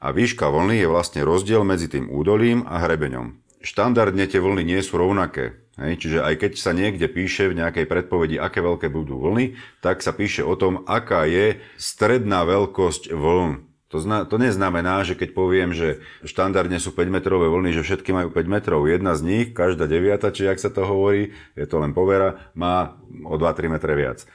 a 0.04 0.12
výška 0.12 0.52
vlny 0.52 0.84
je 0.84 0.88
vlastne 0.92 1.24
rozdiel 1.24 1.64
medzi 1.64 1.88
tým 1.88 2.12
údolím 2.12 2.60
a 2.68 2.84
hrebeňom. 2.84 3.40
Štandardne 3.64 4.28
tie 4.28 4.44
vlny 4.44 4.60
nie 4.60 4.84
sú 4.84 5.00
rovnaké, 5.00 5.64
Hej, 5.74 6.06
čiže 6.06 6.18
aj 6.22 6.34
keď 6.38 6.52
sa 6.54 6.70
niekde 6.70 7.10
píše 7.10 7.50
v 7.50 7.58
nejakej 7.58 7.90
predpovedi, 7.90 8.38
aké 8.38 8.62
veľké 8.62 8.94
budú 8.94 9.18
vlny, 9.18 9.58
tak 9.82 10.06
sa 10.06 10.14
píše 10.14 10.46
o 10.46 10.54
tom, 10.54 10.86
aká 10.86 11.26
je 11.26 11.58
stredná 11.74 12.46
veľkosť 12.46 13.10
vln. 13.10 13.73
To, 13.94 14.02
zna, 14.02 14.26
to 14.26 14.42
neznamená, 14.42 15.06
že 15.06 15.14
keď 15.14 15.30
poviem, 15.38 15.70
že 15.70 16.02
štandardne 16.26 16.82
sú 16.82 16.90
5-metrové 16.90 17.46
vlny, 17.46 17.78
že 17.78 17.86
všetky 17.86 18.10
majú 18.10 18.34
5 18.34 18.42
metrov. 18.50 18.90
Jedna 18.90 19.14
z 19.14 19.22
nich, 19.22 19.46
každá 19.54 19.86
deviata, 19.86 20.34
či 20.34 20.50
ak 20.50 20.58
sa 20.58 20.66
to 20.66 20.82
hovorí, 20.82 21.30
je 21.54 21.62
to 21.62 21.78
len 21.78 21.94
povera, 21.94 22.50
má 22.58 22.98
o 23.22 23.38
2-3 23.38 23.70
metre 23.70 23.94
viac. 23.94 24.26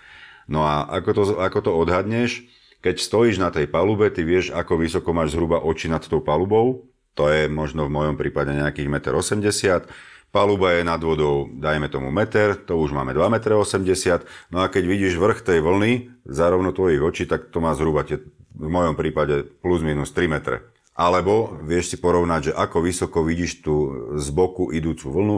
No 0.47 0.63
a 0.63 0.87
ako 0.87 1.09
to, 1.11 1.23
ako 1.43 1.59
to 1.59 1.71
odhadneš? 1.75 2.47
Keď 2.79 3.03
stojíš 3.03 3.43
na 3.43 3.51
tej 3.51 3.67
palube, 3.67 4.07
ty 4.07 4.23
vieš, 4.23 4.55
ako 4.55 4.79
vysoko 4.79 5.11
máš 5.11 5.35
zhruba 5.35 5.59
oči 5.59 5.91
nad 5.91 5.99
tou 6.07 6.23
palubou. 6.23 6.87
To 7.19 7.27
je 7.27 7.51
možno 7.51 7.91
v 7.91 7.99
mojom 7.99 8.15
prípade 8.15 8.55
nejakých 8.55 8.87
1,80 9.11 9.43
m. 9.43 9.91
Paluba 10.31 10.79
je 10.79 10.87
nad 10.87 11.03
vodou, 11.03 11.51
dajme 11.51 11.91
tomu 11.91 12.15
meter, 12.15 12.55
to 12.55 12.79
už 12.79 12.95
máme 12.95 13.11
2,80 13.11 13.83
m. 13.83 14.23
No 14.55 14.63
a 14.63 14.71
keď 14.71 14.87
vidíš 14.87 15.19
vrch 15.19 15.43
tej 15.43 15.59
vlny 15.59 16.23
zarovno 16.23 16.71
tvojich 16.71 17.03
očí, 17.03 17.23
tak 17.27 17.51
to 17.51 17.59
má 17.59 17.75
zhruba 17.75 18.07
v 18.59 18.67
mojom 18.67 18.99
prípade 18.99 19.47
plus 19.63 19.79
minus 19.79 20.11
3 20.11 20.27
metre. 20.27 20.67
Alebo 20.99 21.55
vieš 21.63 21.95
si 21.95 21.97
porovnať, 21.97 22.51
že 22.51 22.53
ako 22.53 22.77
vysoko 22.83 23.23
vidíš 23.23 23.63
tú 23.63 23.75
z 24.19 24.27
boku 24.35 24.75
idúcu 24.75 25.07
vlnu, 25.07 25.37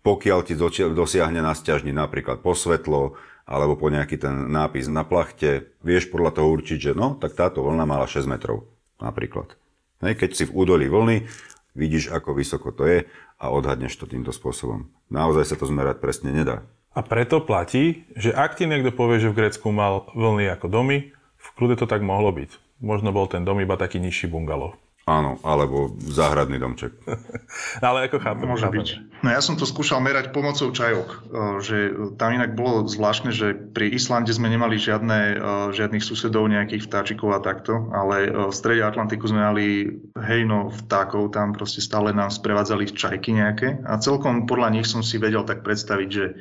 pokiaľ 0.00 0.38
ti 0.48 0.56
dosiahne 0.92 1.44
na 1.44 1.52
stiažni 1.52 1.92
napríklad 1.92 2.40
posvetlo, 2.40 3.20
alebo 3.44 3.76
po 3.76 3.92
nejaký 3.92 4.16
ten 4.16 4.48
nápis 4.48 4.88
na 4.88 5.04
plachte, 5.04 5.76
vieš 5.84 6.08
podľa 6.08 6.40
toho 6.40 6.48
určiť, 6.48 6.78
že 6.80 6.92
no, 6.96 7.20
tak 7.20 7.36
táto 7.36 7.60
vlna 7.60 7.84
mala 7.84 8.08
6 8.08 8.24
metrov 8.24 8.64
napríklad. 8.96 9.52
Hej, 10.00 10.16
keď 10.16 10.30
si 10.32 10.44
v 10.48 10.56
údolí 10.56 10.88
vlny, 10.88 11.28
vidíš, 11.76 12.08
ako 12.08 12.36
vysoko 12.36 12.72
to 12.72 12.88
je 12.88 12.98
a 13.36 13.44
odhadneš 13.52 14.00
to 14.00 14.08
týmto 14.08 14.32
spôsobom. 14.32 14.88
Naozaj 15.12 15.44
sa 15.52 15.56
to 15.60 15.68
zmerať 15.68 16.00
presne 16.00 16.32
nedá. 16.32 16.64
A 16.94 17.02
preto 17.02 17.42
platí, 17.42 18.06
že 18.14 18.30
ak 18.30 18.54
ti 18.54 18.70
niekto 18.70 18.94
povie, 18.94 19.18
že 19.18 19.28
v 19.28 19.44
Grécku 19.44 19.68
mal 19.74 20.08
vlny 20.14 20.48
ako 20.54 20.70
domy, 20.70 21.10
v 21.44 21.48
kľude 21.60 21.76
to 21.76 21.86
tak 21.86 22.00
mohlo 22.00 22.32
byť. 22.32 22.80
Možno 22.80 23.12
bol 23.12 23.28
ten 23.28 23.44
dom 23.44 23.60
iba 23.60 23.76
taký 23.76 24.00
nižší 24.00 24.32
bungalov. 24.32 24.80
Áno, 25.04 25.36
alebo 25.44 25.92
záhradný 26.00 26.56
domček. 26.56 26.96
Ale 27.84 28.08
ako 28.08 28.24
chápem. 28.24 28.48
Môže 28.48 28.64
chápem. 28.64 28.80
byť. 28.80 28.88
No 29.20 29.28
ja 29.36 29.44
som 29.44 29.60
to 29.60 29.68
skúšal 29.68 30.00
merať 30.00 30.32
pomocou 30.32 30.72
čajok, 30.72 31.08
e, 31.12 31.16
že 31.60 31.76
tam 32.16 32.32
inak 32.32 32.56
bolo 32.56 32.88
zvláštne, 32.88 33.28
že 33.28 33.52
pri 33.52 33.92
Islande 33.92 34.32
sme 34.32 34.48
nemali 34.48 34.80
žiadne, 34.80 35.20
e, 35.20 35.44
žiadnych 35.76 36.00
susedov, 36.00 36.48
nejakých 36.48 36.88
vtáčikov 36.88 37.36
a 37.36 37.44
takto, 37.44 37.92
ale 37.92 38.16
e, 38.24 38.48
v 38.48 38.54
strede 38.56 38.80
Atlantiku 38.80 39.28
sme 39.28 39.44
mali 39.44 39.92
hejno 40.16 40.72
vtákov, 40.72 41.36
tam 41.36 41.52
proste 41.52 41.84
stále 41.84 42.16
nám 42.16 42.32
sprevádzali 42.32 42.96
čajky 42.96 43.36
nejaké 43.36 43.84
a 43.84 44.00
celkom 44.00 44.48
podľa 44.48 44.72
nich 44.72 44.88
som 44.88 45.04
si 45.04 45.20
vedel 45.20 45.44
tak 45.44 45.60
predstaviť, 45.60 46.08
že 46.08 46.32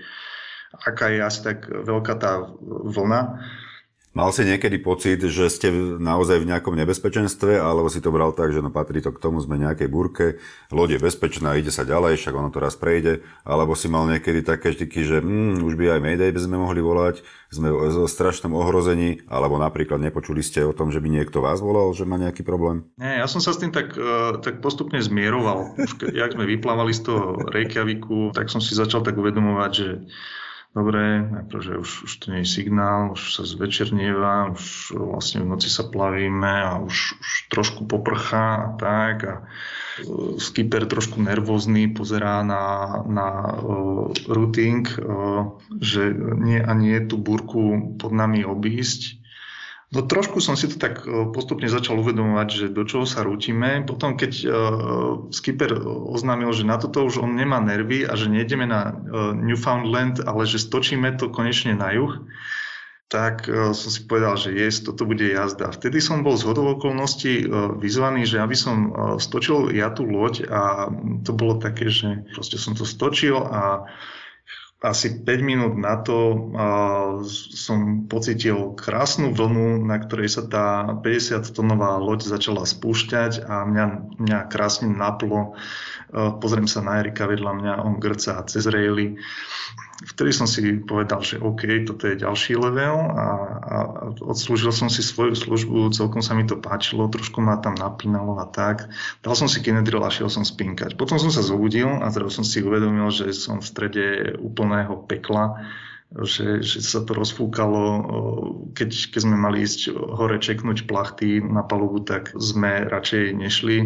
aká 0.88 1.12
je 1.12 1.20
asi 1.20 1.40
tak 1.44 1.68
veľká 1.68 2.16
tá 2.16 2.48
vlna. 2.64 3.44
Mal 4.14 4.30
si 4.30 4.46
niekedy 4.46 4.78
pocit, 4.78 5.26
že 5.26 5.50
ste 5.50 5.74
naozaj 5.98 6.38
v 6.38 6.54
nejakom 6.54 6.78
nebezpečenstve, 6.78 7.58
alebo 7.58 7.90
si 7.90 7.98
to 7.98 8.14
bral 8.14 8.30
tak, 8.30 8.54
že 8.54 8.62
no 8.62 8.70
patrí 8.70 9.02
to 9.02 9.10
k 9.10 9.18
tomu, 9.18 9.42
sme 9.42 9.58
nejakej 9.58 9.90
burke, 9.90 10.38
loď 10.70 10.98
je 10.98 11.00
bezpečná, 11.02 11.58
ide 11.58 11.74
sa 11.74 11.82
ďalej, 11.82 12.22
však 12.22 12.38
ono 12.38 12.54
to 12.54 12.62
raz 12.62 12.78
prejde, 12.78 13.26
alebo 13.42 13.74
si 13.74 13.90
mal 13.90 14.06
niekedy 14.06 14.46
také 14.46 14.70
štiky, 14.70 15.02
že 15.02 15.18
mm, 15.18 15.66
už 15.66 15.74
by 15.74 15.98
aj 15.98 16.00
Mayday 16.06 16.30
by 16.30 16.42
sme 16.46 16.62
mohli 16.62 16.78
volať, 16.78 17.26
sme 17.50 17.74
v 17.74 18.06
strašnom 18.06 18.54
ohrození, 18.54 19.26
alebo 19.26 19.58
napríklad 19.58 19.98
nepočuli 19.98 20.46
ste 20.46 20.62
o 20.62 20.78
tom, 20.78 20.94
že 20.94 21.02
by 21.02 21.10
niekto 21.10 21.42
vás 21.42 21.58
volal, 21.58 21.90
že 21.98 22.06
má 22.06 22.22
nejaký 22.22 22.46
problém? 22.46 22.86
Nie, 23.02 23.18
ja 23.18 23.26
som 23.26 23.42
sa 23.42 23.50
s 23.50 23.58
tým 23.58 23.74
tak, 23.74 23.98
uh, 23.98 24.38
tak 24.46 24.62
postupne 24.62 25.02
zmieroval. 25.02 25.74
Už 25.82 25.98
jak 26.14 26.38
sme 26.38 26.46
vyplávali 26.46 26.94
z 26.94 27.02
toho 27.10 27.42
Reykjaviku, 27.50 28.30
tak 28.30 28.54
som 28.54 28.62
si 28.62 28.78
začal 28.78 29.02
tak 29.02 29.18
uvedomovať, 29.18 29.72
že 29.74 30.06
dobre, 30.74 31.22
akože 31.46 31.78
už, 31.78 31.90
už 32.10 32.12
to 32.18 32.26
nie 32.34 32.42
je 32.42 32.50
signál, 32.50 33.14
už 33.14 33.22
sa 33.38 33.44
zvečernieva, 33.46 34.58
už 34.58 34.98
vlastne 34.98 35.46
v 35.46 35.54
noci 35.54 35.70
sa 35.70 35.86
plavíme 35.86 36.54
a 36.66 36.82
už, 36.82 37.22
už 37.22 37.32
trošku 37.54 37.86
poprchá 37.86 38.58
a 38.58 38.68
tak 38.82 39.18
a 39.24 39.36
e, 39.38 39.42
skipper 40.42 40.90
trošku 40.90 41.22
nervózny 41.22 41.94
pozerá 41.94 42.42
na, 42.42 42.98
na 43.06 43.28
uh, 43.54 44.10
routing, 44.26 44.90
uh, 44.98 45.54
že 45.78 46.10
nie 46.42 46.58
a 46.58 46.74
nie 46.74 46.98
tú 47.06 47.22
burku 47.22 47.96
pod 48.02 48.10
nami 48.10 48.42
obísť 48.42 49.23
No 49.94 50.02
trošku 50.02 50.42
som 50.42 50.58
si 50.58 50.66
to 50.66 50.82
tak 50.82 51.06
e, 51.06 51.30
postupne 51.30 51.70
začal 51.70 52.02
uvedomovať, 52.02 52.48
že 52.50 52.66
do 52.74 52.82
čoho 52.82 53.06
sa 53.06 53.22
rútime. 53.22 53.86
Potom, 53.86 54.18
keď 54.18 54.32
uh, 54.42 54.50
skipper 55.30 55.70
oznámil, 55.86 56.50
že 56.50 56.66
na 56.66 56.82
toto 56.82 57.06
už 57.06 57.22
on 57.22 57.38
nemá 57.38 57.62
nervy 57.62 58.02
a 58.10 58.18
že 58.18 58.34
nejdeme 58.34 58.66
na 58.66 58.90
uh, 58.90 59.38
Newfoundland, 59.38 60.18
ale 60.26 60.50
že 60.50 60.58
stočíme 60.58 61.14
to 61.22 61.30
konečne 61.30 61.78
na 61.78 61.94
juh, 61.94 62.26
tak 63.14 63.46
som 63.46 63.90
si 63.94 64.10
povedal, 64.10 64.34
že 64.42 64.58
jes, 64.58 64.82
toto 64.82 65.06
bude 65.06 65.22
jazda. 65.22 65.70
Vtedy 65.70 66.02
som 66.02 66.26
bol 66.26 66.34
z 66.34 66.50
hodov 66.50 66.82
okolností 66.82 67.46
vyzvaný, 67.78 68.26
že 68.26 68.42
aby 68.42 68.58
som 68.58 68.90
stočil 69.22 69.70
ja 69.70 69.94
tú 69.94 70.10
loď 70.10 70.50
a 70.50 70.90
to 71.22 71.30
bolo 71.30 71.62
také, 71.62 71.94
že 71.94 72.26
proste 72.34 72.58
som 72.58 72.74
to 72.74 72.90
stočil 72.90 73.38
a 73.38 73.86
asi 74.84 75.24
5 75.24 75.40
minút 75.40 75.74
na 75.80 75.96
to 76.04 76.52
som 77.56 78.04
pocitil 78.12 78.76
krásnu 78.76 79.32
vlnu, 79.32 79.80
na 79.88 79.96
ktorej 79.96 80.36
sa 80.36 80.44
tá 80.44 80.68
50-tonová 81.00 82.04
loď 82.04 82.28
začala 82.28 82.68
spúšťať 82.68 83.48
a 83.48 83.64
mňa, 83.64 83.86
mňa 84.20 84.40
krásne 84.52 84.92
naplo. 84.92 85.56
Uh, 86.14 86.36
pozriem 86.38 86.68
sa 86.68 86.84
na 86.84 87.00
Erika 87.00 87.26
vedľa 87.26 87.52
mňa, 87.58 87.74
on 87.80 87.98
grcá 87.98 88.44
cez 88.46 88.68
rejly 88.70 89.18
vtedy 90.02 90.34
som 90.34 90.50
si 90.50 90.82
povedal, 90.82 91.22
že 91.22 91.38
OK, 91.38 91.86
toto 91.86 92.10
je 92.10 92.18
ďalší 92.18 92.58
level 92.58 92.96
a, 93.14 93.28
a 93.62 93.78
odslúžil 94.26 94.74
som 94.74 94.90
si 94.90 95.06
svoju 95.06 95.38
službu, 95.38 95.94
celkom 95.94 96.26
sa 96.26 96.34
mi 96.34 96.50
to 96.50 96.58
páčilo, 96.58 97.06
trošku 97.08 97.40
ma 97.40 97.62
tam 97.62 97.78
napínalo 97.78 98.42
a 98.42 98.50
tak. 98.50 98.90
Dal 99.22 99.36
som 99.38 99.46
si 99.46 99.62
Kinedril 99.62 100.02
a 100.02 100.10
šiel 100.10 100.34
som 100.34 100.42
spinkať. 100.42 100.98
Potom 100.98 101.22
som 101.22 101.30
sa 101.30 101.46
zobudil 101.46 101.88
a 101.88 102.10
zrazu 102.10 102.42
som 102.42 102.46
si 102.46 102.66
uvedomil, 102.66 103.14
že 103.14 103.32
som 103.32 103.62
v 103.62 103.70
strede 103.70 104.06
úplného 104.42 105.06
pekla 105.06 105.62
že, 106.22 106.62
že 106.62 106.86
sa 106.86 107.02
to 107.02 107.18
rozfúkalo. 107.18 107.82
Keď, 108.78 109.10
keď 109.10 109.20
sme 109.26 109.34
mali 109.34 109.66
ísť 109.66 109.98
hore 109.98 110.38
čeknúť 110.38 110.86
plachty 110.86 111.42
na 111.42 111.66
palubu, 111.66 112.06
tak 112.06 112.38
sme 112.38 112.86
radšej 112.86 113.34
nešli. 113.34 113.78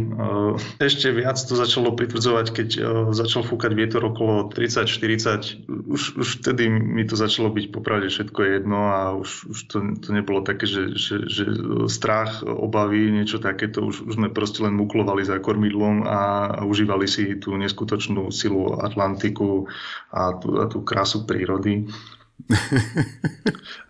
Ešte 0.83 1.15
viac 1.15 1.39
to 1.39 1.55
začalo 1.55 1.95
pritvrdzovať, 1.95 2.47
keď 2.51 2.69
začal 3.15 3.47
fúkať 3.47 3.71
vietor 3.71 4.03
okolo 4.11 4.51
30-40. 4.51 5.71
Už, 5.87 6.19
už 6.19 6.27
vtedy 6.43 6.67
mi 6.67 7.07
to 7.07 7.15
začalo 7.15 7.47
byť 7.47 7.65
popravde 7.71 8.11
všetko 8.11 8.39
jedno 8.43 8.79
a 8.91 8.99
už, 9.15 9.47
už 9.47 9.59
to, 9.71 9.77
to 10.03 10.09
nebolo 10.11 10.43
také, 10.43 10.67
že, 10.67 10.99
že, 10.99 11.31
že 11.31 11.45
strach, 11.87 12.43
obavy, 12.43 13.07
niečo 13.07 13.39
takéto. 13.39 13.87
Už, 13.87 14.03
už 14.03 14.13
sme 14.19 14.27
proste 14.27 14.67
len 14.67 14.75
muklovali 14.75 15.23
za 15.23 15.39
kormidlom 15.39 16.03
a, 16.03 16.19
užívali 16.67 17.07
si 17.07 17.39
tú 17.39 17.55
neskutočnú 17.55 18.27
silu 18.35 18.75
Atlantiku 18.83 19.71
a 20.11 20.35
tú, 20.35 20.59
a 20.59 20.67
tú 20.67 20.83
krásu 20.83 21.23
prírody. 21.23 21.87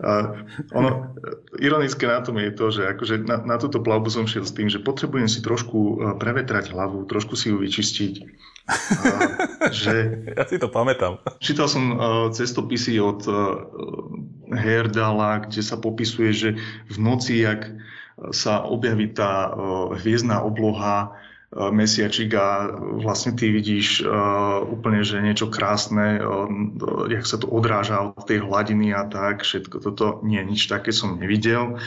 A 0.01 0.09
ono, 0.73 1.13
ironické 1.61 2.09
na 2.09 2.21
tom 2.25 2.41
je 2.41 2.51
to, 2.53 2.65
že 2.73 2.83
akože 2.95 3.27
na, 3.27 3.37
na 3.43 3.55
túto 3.61 3.83
plavbu 3.83 4.09
som 4.09 4.25
šiel 4.25 4.45
s 4.47 4.55
tým, 4.55 4.71
že 4.71 4.81
potrebujem 4.81 5.29
si 5.29 5.45
trošku 5.45 5.77
e, 5.77 5.93
prevetrať 6.17 6.73
hlavu, 6.73 7.05
trošku 7.05 7.37
si 7.37 7.53
ju 7.53 7.61
vyčistiť. 7.61 8.13
A, 8.67 9.09
že, 9.69 9.93
ja 10.37 10.43
si 10.47 10.57
to 10.57 10.71
pamätám. 10.71 11.21
Čítal 11.39 11.71
som 11.71 11.83
uh, 11.95 11.99
cestopisy 12.35 12.99
od 12.99 13.23
uh, 13.29 13.63
Herdala, 14.51 15.47
kde 15.47 15.61
sa 15.63 15.79
popisuje, 15.79 16.29
že 16.35 16.49
v 16.91 16.97
noci, 16.99 17.47
jak 17.47 17.71
sa 18.33 18.65
objaví 18.65 19.13
tá 19.13 19.53
uh, 19.53 19.93
hviezdná 19.95 20.41
obloha, 20.41 21.15
mesiačik 21.57 22.31
a 22.37 22.69
vlastne 23.01 23.33
ty 23.33 23.49
vidíš 23.49 24.05
uh, 24.05 24.61
úplne, 24.61 25.01
že 25.01 25.17
niečo 25.17 25.49
krásne, 25.49 26.21
uh, 26.21 26.45
jak 27.09 27.25
sa 27.25 27.41
to 27.41 27.49
odráža 27.49 28.13
od 28.13 28.23
tej 28.29 28.45
hladiny 28.45 28.93
a 28.93 29.09
tak, 29.09 29.41
všetko 29.41 29.81
toto, 29.81 30.05
nie, 30.21 30.37
nič 30.45 30.69
také 30.69 30.93
som 30.93 31.17
nevidel. 31.17 31.81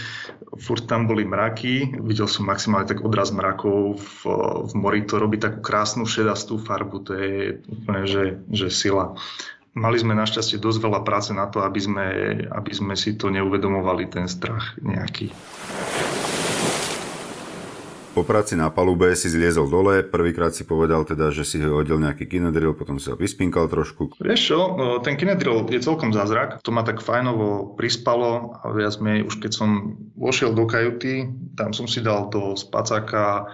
Furt 0.58 0.90
tam 0.90 1.06
boli 1.06 1.22
mraky, 1.22 2.02
videl 2.02 2.26
som 2.26 2.50
maximálne 2.50 2.90
tak 2.90 3.06
odraz 3.06 3.30
mrakov 3.30 4.02
v, 4.02 4.20
v 4.66 4.72
mori, 4.74 5.06
to 5.06 5.22
robí 5.22 5.38
takú 5.38 5.62
krásnu 5.62 6.02
šedastú 6.02 6.58
farbu, 6.58 6.96
to 7.06 7.12
je 7.14 7.34
úplne, 7.70 8.02
že, 8.10 8.24
že 8.50 8.66
sila. 8.74 9.14
Mali 9.70 10.02
sme 10.02 10.18
našťastie 10.18 10.58
dosť 10.58 10.82
veľa 10.82 11.00
práce 11.06 11.30
na 11.30 11.46
to, 11.46 11.62
aby 11.62 11.78
sme, 11.78 12.06
aby 12.50 12.72
sme 12.74 12.98
si 12.98 13.14
to 13.14 13.30
neuvedomovali, 13.30 14.10
ten 14.10 14.26
strach 14.26 14.74
nejaký. 14.82 15.30
Po 18.10 18.26
práci 18.26 18.58
na 18.58 18.74
palube 18.74 19.14
si 19.14 19.30
zliezol 19.30 19.70
dole, 19.70 20.02
prvýkrát 20.02 20.50
si 20.50 20.66
povedal 20.66 21.06
teda, 21.06 21.30
že 21.30 21.46
si 21.46 21.62
hodil 21.62 22.02
nejaký 22.02 22.26
kinedril, 22.26 22.74
potom 22.74 22.98
si 22.98 23.06
ho 23.06 23.14
vyspinkal 23.14 23.70
trošku. 23.70 24.18
Vieš 24.18 24.40
čo, 24.50 24.58
no, 24.74 24.98
ten 24.98 25.14
kinedril 25.14 25.62
je 25.70 25.78
celkom 25.78 26.10
zázrak, 26.10 26.58
to 26.60 26.74
ma 26.74 26.82
tak 26.82 26.98
fajnovo 26.98 27.78
prispalo 27.78 28.58
a 28.60 28.74
viac 28.74 28.98
menej 28.98 29.30
už 29.30 29.38
keď 29.38 29.52
som 29.54 29.94
vošiel 30.18 30.58
do 30.58 30.66
kajuty, 30.66 31.30
tam 31.54 31.70
som 31.70 31.86
si 31.86 32.02
dal 32.02 32.26
do 32.34 32.58
spacáka 32.58 33.46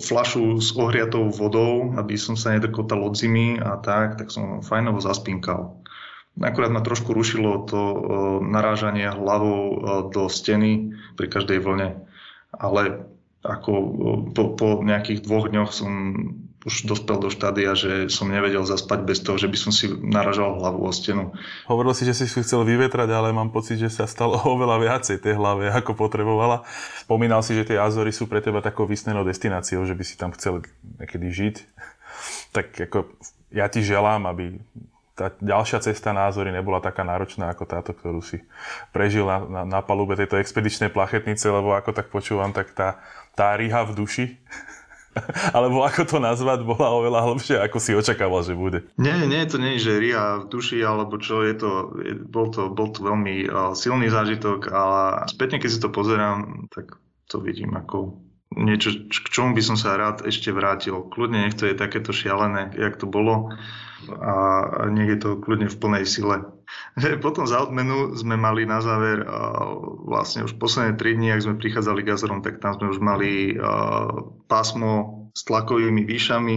flašu 0.00 0.62
s 0.62 0.72
ohriatou 0.72 1.28
vodou, 1.28 1.92
aby 2.00 2.16
som 2.16 2.40
sa 2.40 2.56
nedrkotal 2.56 3.02
od 3.02 3.12
zimy 3.12 3.60
a 3.60 3.76
tak, 3.76 4.16
tak 4.16 4.32
som 4.32 4.64
fajnovo 4.64 5.04
zaspinkal. 5.04 5.80
Akurát 6.40 6.72
ma 6.72 6.80
trošku 6.80 7.10
rušilo 7.12 7.66
to 7.66 7.82
narážanie 8.40 9.10
hlavou 9.10 9.60
do 10.08 10.30
steny 10.30 10.96
pri 11.18 11.26
každej 11.26 11.60
vlne. 11.60 12.08
Ale 12.54 13.10
ako 13.40 13.72
po, 14.36 14.42
po 14.52 14.68
nejakých 14.84 15.24
dvoch 15.24 15.48
dňoch 15.48 15.70
som 15.72 15.92
už 16.60 16.84
dospel 16.84 17.16
do 17.16 17.32
štádia, 17.32 17.72
že 17.72 18.12
som 18.12 18.28
nevedel 18.28 18.60
zaspať 18.68 19.00
bez 19.08 19.24
toho, 19.24 19.40
že 19.40 19.48
by 19.48 19.56
som 19.56 19.72
si 19.72 19.88
naražal 19.88 20.60
hlavu 20.60 20.84
o 20.84 20.92
stenu. 20.92 21.32
Hovoril 21.64 21.96
si, 21.96 22.04
že 22.04 22.12
si 22.12 22.28
chcel 22.28 22.68
vyvetrať, 22.68 23.08
ale 23.08 23.32
mám 23.32 23.48
pocit, 23.48 23.80
že 23.80 23.88
sa 23.88 24.04
stalo 24.04 24.36
oveľa 24.54 24.76
viacej 24.76 25.24
tej 25.24 25.40
hlave, 25.40 25.72
ako 25.72 25.96
potrebovala. 25.96 26.68
Spomínal 27.00 27.40
si, 27.40 27.56
že 27.56 27.64
tie 27.64 27.80
Azory 27.80 28.12
sú 28.12 28.28
pre 28.28 28.44
teba 28.44 28.60
takou 28.60 28.84
vysnenou 28.84 29.24
destináciou, 29.24 29.88
že 29.88 29.96
by 29.96 30.04
si 30.04 30.20
tam 30.20 30.36
chcel 30.36 30.60
niekedy 31.00 31.28
žiť. 31.32 31.56
Tak 32.50 32.74
ako 32.90 33.06
ja 33.54 33.70
ti 33.70 33.80
želám, 33.80 34.26
aby 34.26 34.58
tá 35.20 35.28
ďalšia 35.36 35.84
cesta 35.84 36.16
názory 36.16 36.48
nebola 36.48 36.80
taká 36.80 37.04
náročná 37.04 37.52
ako 37.52 37.68
táto, 37.68 37.92
ktorú 37.92 38.24
si 38.24 38.40
prežil 38.88 39.28
na, 39.28 39.38
na, 39.44 39.62
na 39.68 39.80
palube 39.84 40.16
tejto 40.16 40.40
expedičnej 40.40 40.88
plachetnice, 40.88 41.44
lebo 41.44 41.76
ako 41.76 41.92
tak 41.92 42.08
počúvam, 42.08 42.56
tak 42.56 42.72
tá 42.72 43.04
tá 43.34 43.54
riha 43.56 43.82
v 43.86 43.92
duši, 43.96 44.24
alebo 45.56 45.82
ako 45.82 46.06
to 46.06 46.16
nazvať, 46.22 46.62
bola 46.62 46.94
oveľa 46.94 47.20
hlbšia, 47.26 47.56
ako 47.66 47.78
si 47.82 47.98
očakával, 47.98 48.46
že 48.46 48.54
bude. 48.54 48.86
Nie, 48.94 49.26
nie, 49.26 49.42
to 49.46 49.58
nie 49.58 49.76
je, 49.76 49.90
že 49.90 50.02
riha 50.02 50.46
v 50.46 50.48
duši, 50.48 50.78
alebo 50.86 51.18
čo, 51.18 51.42
je 51.42 51.54
to, 51.58 51.70
je, 51.98 52.14
bol, 52.14 52.48
to, 52.54 52.70
bol 52.70 52.94
to 52.94 53.02
veľmi 53.02 53.50
uh, 53.50 53.74
silný 53.74 54.06
zážitok, 54.06 54.70
ale 54.70 55.26
spätne, 55.26 55.58
keď 55.58 55.70
si 55.70 55.82
to 55.82 55.90
pozerám, 55.90 56.70
tak 56.70 56.94
to 57.26 57.42
vidím 57.42 57.74
ako 57.74 58.29
niečo, 58.56 59.06
k 59.06 59.26
čomu 59.30 59.54
by 59.54 59.62
som 59.62 59.76
sa 59.78 59.94
rád 59.94 60.26
ešte 60.26 60.50
vrátil. 60.50 61.06
Kľudne 61.06 61.46
nech 61.46 61.54
to 61.54 61.70
je 61.70 61.78
takéto 61.78 62.10
šialené, 62.10 62.74
jak 62.74 62.98
to 62.98 63.06
bolo 63.06 63.54
a 64.08 64.34
nech 64.90 65.12
je 65.12 65.18
to 65.20 65.30
kľudne 65.38 65.68
v 65.70 65.76
plnej 65.78 66.04
sile. 66.08 66.50
Potom 67.24 67.46
za 67.46 67.62
odmenu 67.62 68.16
sme 68.18 68.34
mali 68.34 68.66
na 68.66 68.82
záver 68.82 69.22
vlastne 70.06 70.48
už 70.48 70.58
posledné 70.58 70.98
3 70.98 71.18
dní, 71.18 71.28
ak 71.30 71.44
sme 71.46 71.60
prichádzali 71.60 72.00
k 72.02 72.10
Azorom, 72.16 72.42
tak 72.42 72.58
tam 72.58 72.74
sme 72.74 72.90
už 72.90 72.98
mali 72.98 73.54
pásmo 74.50 75.30
s 75.36 75.46
tlakovými 75.46 76.02
výšami. 76.02 76.56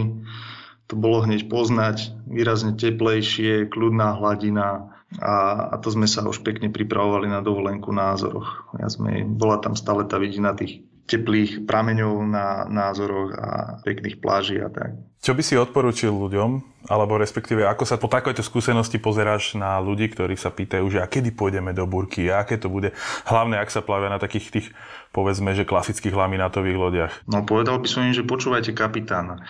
To 0.92 0.94
bolo 1.00 1.24
hneď 1.24 1.48
poznať, 1.48 2.12
výrazne 2.28 2.76
teplejšie, 2.76 3.72
kľudná 3.72 4.20
hladina 4.20 4.92
a, 5.16 5.68
a 5.72 5.74
to 5.80 5.88
sme 5.88 6.04
sa 6.04 6.26
už 6.26 6.44
pekne 6.44 6.68
pripravovali 6.68 7.30
na 7.30 7.40
dovolenku 7.40 7.88
na 7.94 8.12
Azoroch. 8.12 8.68
Ja 8.76 8.90
sme, 8.92 9.24
bola 9.24 9.62
tam 9.64 9.78
stále 9.78 10.04
tá 10.04 10.20
vidina 10.20 10.52
tých 10.52 10.84
teplých 11.04 11.68
prameňov 11.68 12.14
na 12.24 12.64
názoroch 12.64 13.36
a 13.36 13.48
pekných 13.84 14.18
pláží 14.18 14.56
a 14.56 14.72
tak. 14.72 14.96
Čo 15.24 15.32
by 15.32 15.42
si 15.44 15.56
odporúčil 15.56 16.12
ľuďom, 16.12 16.84
alebo 16.88 17.16
respektíve 17.16 17.64
ako 17.64 17.84
sa 17.88 17.96
po 17.96 18.12
takejto 18.12 18.44
skúsenosti 18.44 19.00
pozeráš 19.00 19.56
na 19.56 19.80
ľudí, 19.80 20.08
ktorí 20.12 20.36
sa 20.36 20.52
pýtajú, 20.52 20.84
že 20.88 21.00
a 21.00 21.08
kedy 21.08 21.32
pôjdeme 21.32 21.72
do 21.72 21.88
burky, 21.88 22.28
a 22.28 22.44
aké 22.44 22.60
to 22.60 22.68
bude, 22.68 22.92
hlavne 23.24 23.56
ak 23.56 23.72
sa 23.72 23.80
plavia 23.80 24.12
na 24.12 24.20
takých 24.20 24.52
tých, 24.52 24.66
povedzme, 25.16 25.56
že 25.56 25.68
klasických 25.68 26.12
laminátových 26.12 26.76
lodiach? 26.76 27.12
No 27.28 27.44
povedal 27.44 27.80
by 27.80 27.88
som 27.88 28.04
im, 28.04 28.12
že 28.12 28.24
počúvajte 28.24 28.76
kapitána. 28.76 29.44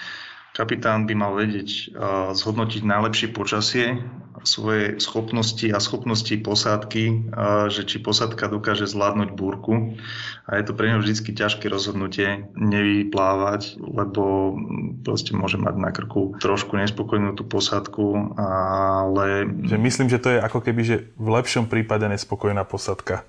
Kapitán 0.55 1.11
by 1.11 1.15
mal 1.19 1.35
vedieť 1.35 1.71
uh, 1.71 2.31
zhodnotiť 2.31 2.87
najlepšie 2.87 3.35
počasie, 3.35 3.99
svoje 4.45 5.01
schopnosti 5.01 5.67
a 5.73 5.83
schopnosti 5.83 6.31
posádky, 6.31 7.05
uh, 7.11 7.67
že 7.67 7.83
či 7.83 7.99
posádka 7.99 8.47
dokáže 8.55 8.87
zvládnuť 8.87 9.35
búrku. 9.35 9.99
A 10.47 10.63
je 10.63 10.65
to 10.71 10.79
pre 10.79 10.95
neho 10.95 11.03
vždy 11.03 11.35
ťažké 11.35 11.67
rozhodnutie 11.67 12.47
nevyplávať, 12.55 13.83
lebo 13.83 14.55
proste 15.03 15.35
môže 15.35 15.59
mať 15.59 15.75
na 15.75 15.91
krku 15.91 16.39
trošku 16.39 16.79
nespokojnú 16.79 17.35
tú 17.35 17.43
posádku, 17.43 18.39
ale... 18.39 19.51
Že 19.67 19.77
myslím, 19.83 20.07
že 20.07 20.23
to 20.23 20.39
je 20.39 20.39
ako 20.39 20.63
keby, 20.63 20.83
že 20.87 20.97
v 21.19 21.29
lepšom 21.35 21.67
prípade 21.67 22.07
nespokojná 22.07 22.63
posádka 22.63 23.27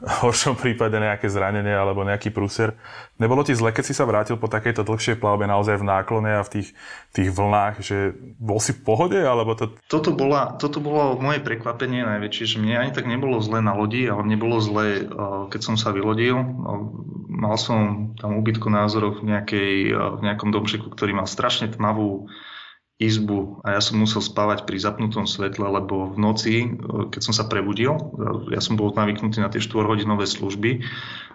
horšom 0.00 0.56
prípade 0.56 0.96
nejaké 0.96 1.28
zranenie 1.28 1.76
alebo 1.76 2.00
nejaký 2.00 2.32
prúser. 2.32 2.72
Nebolo 3.20 3.44
ti 3.44 3.52
zle, 3.52 3.68
keď 3.68 3.84
si 3.84 3.92
sa 3.92 4.08
vrátil 4.08 4.40
po 4.40 4.48
takejto 4.48 4.80
dlhšej 4.80 5.20
plavbe 5.20 5.44
naozaj 5.44 5.76
v 5.76 5.88
náklone 5.88 6.40
a 6.40 6.46
v 6.46 6.60
tých, 6.60 6.68
tých 7.12 7.28
vlnách, 7.28 7.84
že 7.84 8.16
bol 8.40 8.56
si 8.56 8.72
v 8.72 8.80
pohode? 8.80 9.20
Alebo 9.20 9.52
to... 9.52 9.76
Toto, 9.92 10.16
bola, 10.16 10.56
toto 10.56 10.80
bolo 10.80 11.20
moje 11.20 11.44
prekvapenie 11.44 12.00
najväčšie, 12.00 12.56
že 12.56 12.60
mne 12.64 12.88
ani 12.88 12.92
tak 12.96 13.04
nebolo 13.04 13.36
zle 13.44 13.60
na 13.60 13.76
lodi, 13.76 14.08
ale 14.08 14.24
nebolo 14.24 14.56
zle, 14.64 15.04
keď 15.52 15.60
som 15.60 15.76
sa 15.76 15.92
vylodil. 15.92 16.40
Mal 17.28 17.56
som 17.60 18.12
tam 18.16 18.40
ubytku 18.40 18.72
názorov 18.72 19.20
v, 19.20 19.36
nejakej, 19.36 19.72
v 19.92 20.20
nejakom 20.24 20.48
domčeku, 20.48 20.88
ktorý 20.88 21.12
mal 21.12 21.28
strašne 21.28 21.68
tmavú 21.68 22.32
izbu 23.00 23.64
a 23.64 23.74
ja 23.74 23.80
som 23.80 23.96
musel 23.96 24.20
spávať 24.20 24.68
pri 24.68 24.76
zapnutom 24.76 25.24
svetle, 25.24 25.64
lebo 25.64 26.12
v 26.12 26.16
noci, 26.20 26.54
e, 26.60 26.68
keď 27.08 27.20
som 27.24 27.32
sa 27.32 27.48
prebudil, 27.48 27.96
e, 27.96 28.00
ja 28.52 28.60
som 28.60 28.76
bol 28.76 28.92
navyknutý 28.92 29.40
na 29.40 29.48
tie 29.48 29.56
4-hodinové 29.56 30.28
služby, 30.28 30.70
e, 30.76 30.80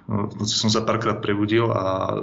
v 0.06 0.34
noci 0.38 0.54
som 0.54 0.69
sa 0.69 0.86
párkrát 0.86 1.25
prebudil 1.25 1.65
a 1.73 2.13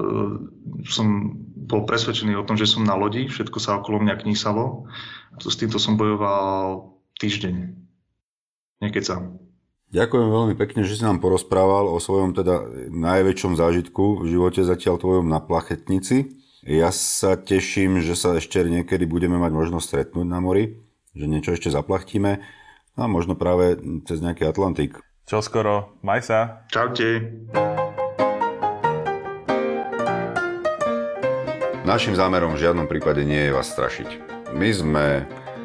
som 0.86 1.34
bol 1.66 1.82
presvedčený 1.82 2.38
o 2.38 2.46
tom, 2.46 2.54
že 2.54 2.70
som 2.70 2.86
na 2.86 2.94
lodi, 2.94 3.26
všetko 3.26 3.58
sa 3.58 3.82
okolo 3.82 3.98
mňa 4.06 4.22
knísalo. 4.22 4.86
S 5.42 5.58
týmto 5.58 5.82
som 5.82 5.98
bojoval 5.98 6.94
týždeň. 7.18 7.54
Niekedy 8.82 9.04
sám. 9.06 9.42
Ďakujem 9.92 10.28
veľmi 10.32 10.54
pekne, 10.56 10.88
že 10.88 10.96
si 10.96 11.04
nám 11.04 11.20
porozprával 11.20 11.90
o 11.90 12.00
svojom 12.00 12.32
teda 12.32 12.64
najväčšom 12.88 13.58
zážitku 13.60 14.24
v 14.24 14.38
živote 14.38 14.64
zatiaľ 14.64 14.96
tvojom 14.96 15.26
na 15.28 15.42
plachetnici. 15.42 16.41
Ja 16.62 16.94
sa 16.94 17.34
teším, 17.34 17.98
že 18.06 18.14
sa 18.14 18.38
ešte 18.38 18.62
niekedy 18.62 19.02
budeme 19.02 19.34
mať 19.34 19.50
možnosť 19.50 19.82
stretnúť 19.82 20.22
na 20.30 20.38
mori, 20.38 20.78
že 21.10 21.26
niečo 21.26 21.58
ešte 21.58 21.74
zaplachtíme 21.74 22.38
a 22.94 23.02
možno 23.10 23.34
práve 23.34 23.82
cez 24.06 24.22
nejaký 24.22 24.46
Atlantik. 24.46 24.94
Čo 25.26 25.42
skoro, 25.42 25.98
maj 26.06 26.22
sa. 26.22 26.62
Čaute. 26.70 27.34
Našim 31.82 32.14
zámerom 32.14 32.54
v 32.54 32.62
žiadnom 32.62 32.86
prípade 32.86 33.26
nie 33.26 33.50
je 33.50 33.54
vás 33.58 33.66
strašiť. 33.74 34.22
My 34.54 34.70
sme 34.70 35.06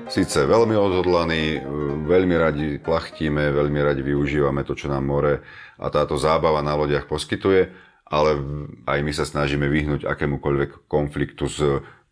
síce 0.10 0.50
veľmi 0.50 0.74
odhodlaní, 0.74 1.62
veľmi 2.10 2.36
radi 2.42 2.82
plachtíme, 2.82 3.54
veľmi 3.54 3.86
radi 3.86 4.02
využívame 4.02 4.66
to, 4.66 4.74
čo 4.74 4.90
nám 4.90 5.06
more 5.06 5.46
a 5.78 5.94
táto 5.94 6.18
zábava 6.18 6.66
na 6.66 6.74
lodiach 6.74 7.06
poskytuje, 7.06 7.86
ale 8.08 8.40
aj 8.88 9.00
my 9.04 9.12
sa 9.12 9.28
snažíme 9.28 9.68
vyhnúť 9.68 10.08
akémukoľvek 10.08 10.88
konfliktu 10.88 11.46
s 11.52 11.60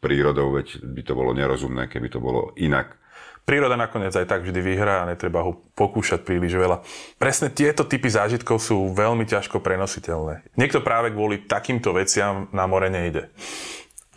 prírodou, 0.04 0.54
veď 0.54 0.84
by 0.84 1.02
to 1.02 1.14
bolo 1.16 1.32
nerozumné, 1.34 1.88
keby 1.88 2.12
to 2.12 2.20
bolo 2.20 2.52
inak. 2.60 3.00
Príroda 3.46 3.78
nakoniec 3.78 4.10
aj 4.10 4.26
tak 4.26 4.42
vždy 4.42 4.58
vyhrá 4.58 5.06
a 5.06 5.10
netreba 5.10 5.46
ho 5.46 5.62
pokúšať 5.78 6.26
príliš 6.26 6.58
veľa. 6.58 6.82
Presne 7.22 7.54
tieto 7.54 7.86
typy 7.86 8.10
zážitkov 8.10 8.58
sú 8.58 8.90
veľmi 8.90 9.22
ťažko 9.30 9.62
prenositeľné. 9.62 10.58
Niekto 10.58 10.82
práve 10.82 11.14
kvôli 11.14 11.46
takýmto 11.46 11.94
veciam 11.94 12.50
na 12.50 12.66
more 12.66 12.90
nejde. 12.90 13.30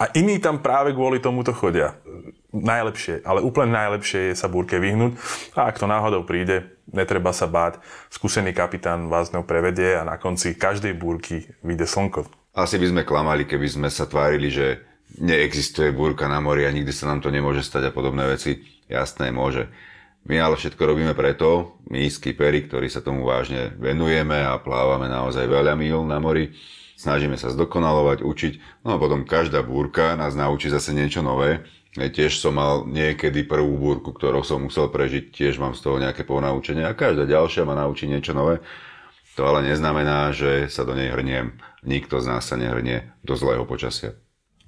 A 0.01 0.09
iní 0.17 0.41
tam 0.41 0.64
práve 0.64 0.97
kvôli 0.97 1.21
tomuto 1.21 1.53
chodia. 1.53 2.01
Najlepšie, 2.49 3.29
ale 3.29 3.45
úplne 3.45 3.77
najlepšie 3.77 4.33
je 4.33 4.35
sa 4.35 4.49
búrke 4.49 4.81
vyhnúť 4.81 5.21
a 5.53 5.69
ak 5.69 5.77
to 5.77 5.85
náhodou 5.85 6.25
príde, 6.25 6.65
netreba 6.89 7.37
sa 7.37 7.45
báť. 7.45 7.77
Skúsený 8.09 8.57
kapitán 8.57 9.13
vás 9.13 9.37
ňou 9.37 9.45
prevedie 9.45 9.93
a 9.93 10.09
na 10.09 10.17
konci 10.17 10.57
každej 10.57 10.97
búrky 10.97 11.45
vyjde 11.61 11.85
slnko. 11.85 12.25
Asi 12.57 12.81
by 12.81 12.89
sme 12.89 13.03
klamali, 13.05 13.45
keby 13.45 13.69
sme 13.69 13.89
sa 13.93 14.09
tvárili, 14.09 14.49
že 14.49 14.81
neexistuje 15.21 15.93
búrka 15.93 16.25
na 16.25 16.41
mori 16.41 16.65
a 16.65 16.73
nikdy 16.73 16.89
sa 16.89 17.13
nám 17.13 17.21
to 17.21 17.29
nemôže 17.29 17.61
stať 17.69 17.89
a 17.89 17.95
podobné 17.95 18.25
veci. 18.25 18.65
Jasné, 18.89 19.29
môže. 19.29 19.69
My 20.25 20.41
ale 20.41 20.57
všetko 20.57 20.81
robíme 20.81 21.13
preto, 21.13 21.77
my 21.93 22.09
skiperi, 22.09 22.65
ktorí 22.65 22.89
sa 22.89 23.05
tomu 23.05 23.29
vážne 23.29 23.77
venujeme 23.77 24.41
a 24.41 24.57
plávame 24.57 25.05
naozaj 25.05 25.45
veľa 25.45 25.77
mil 25.77 26.01
na 26.09 26.17
mori, 26.17 26.57
snažíme 26.97 27.37
sa 27.37 27.53
zdokonalovať, 27.53 28.25
učiť, 28.25 28.85
no 28.89 28.97
a 28.97 29.01
potom 29.01 29.29
každá 29.29 29.61
búrka 29.61 30.17
nás 30.17 30.33
naučí 30.33 30.73
zase 30.73 30.97
niečo 30.97 31.21
nové 31.21 31.65
Tiež 32.07 32.39
som 32.39 32.55
mal 32.55 32.87
niekedy 32.87 33.43
prvú 33.43 33.75
búrku, 33.75 34.15
ktorou 34.15 34.47
som 34.47 34.71
musel 34.71 34.87
prežiť, 34.87 35.35
tiež 35.35 35.59
mám 35.59 35.75
z 35.75 35.83
toho 35.83 35.99
nejaké 35.99 36.23
ponaučenie 36.23 36.87
a 36.87 36.95
každá 36.95 37.27
ďalšia 37.27 37.67
ma 37.67 37.75
naučí 37.75 38.07
niečo 38.07 38.31
nové. 38.31 38.63
To 39.35 39.43
ale 39.43 39.67
neznamená, 39.67 40.31
že 40.31 40.71
sa 40.71 40.87
do 40.87 40.95
nej 40.95 41.11
hrniem. 41.11 41.59
Nikto 41.83 42.19
z 42.23 42.27
nás 42.27 42.47
sa 42.47 42.59
nehrnie 42.59 43.11
do 43.23 43.35
zlého 43.39 43.63
počasia. 43.67 44.15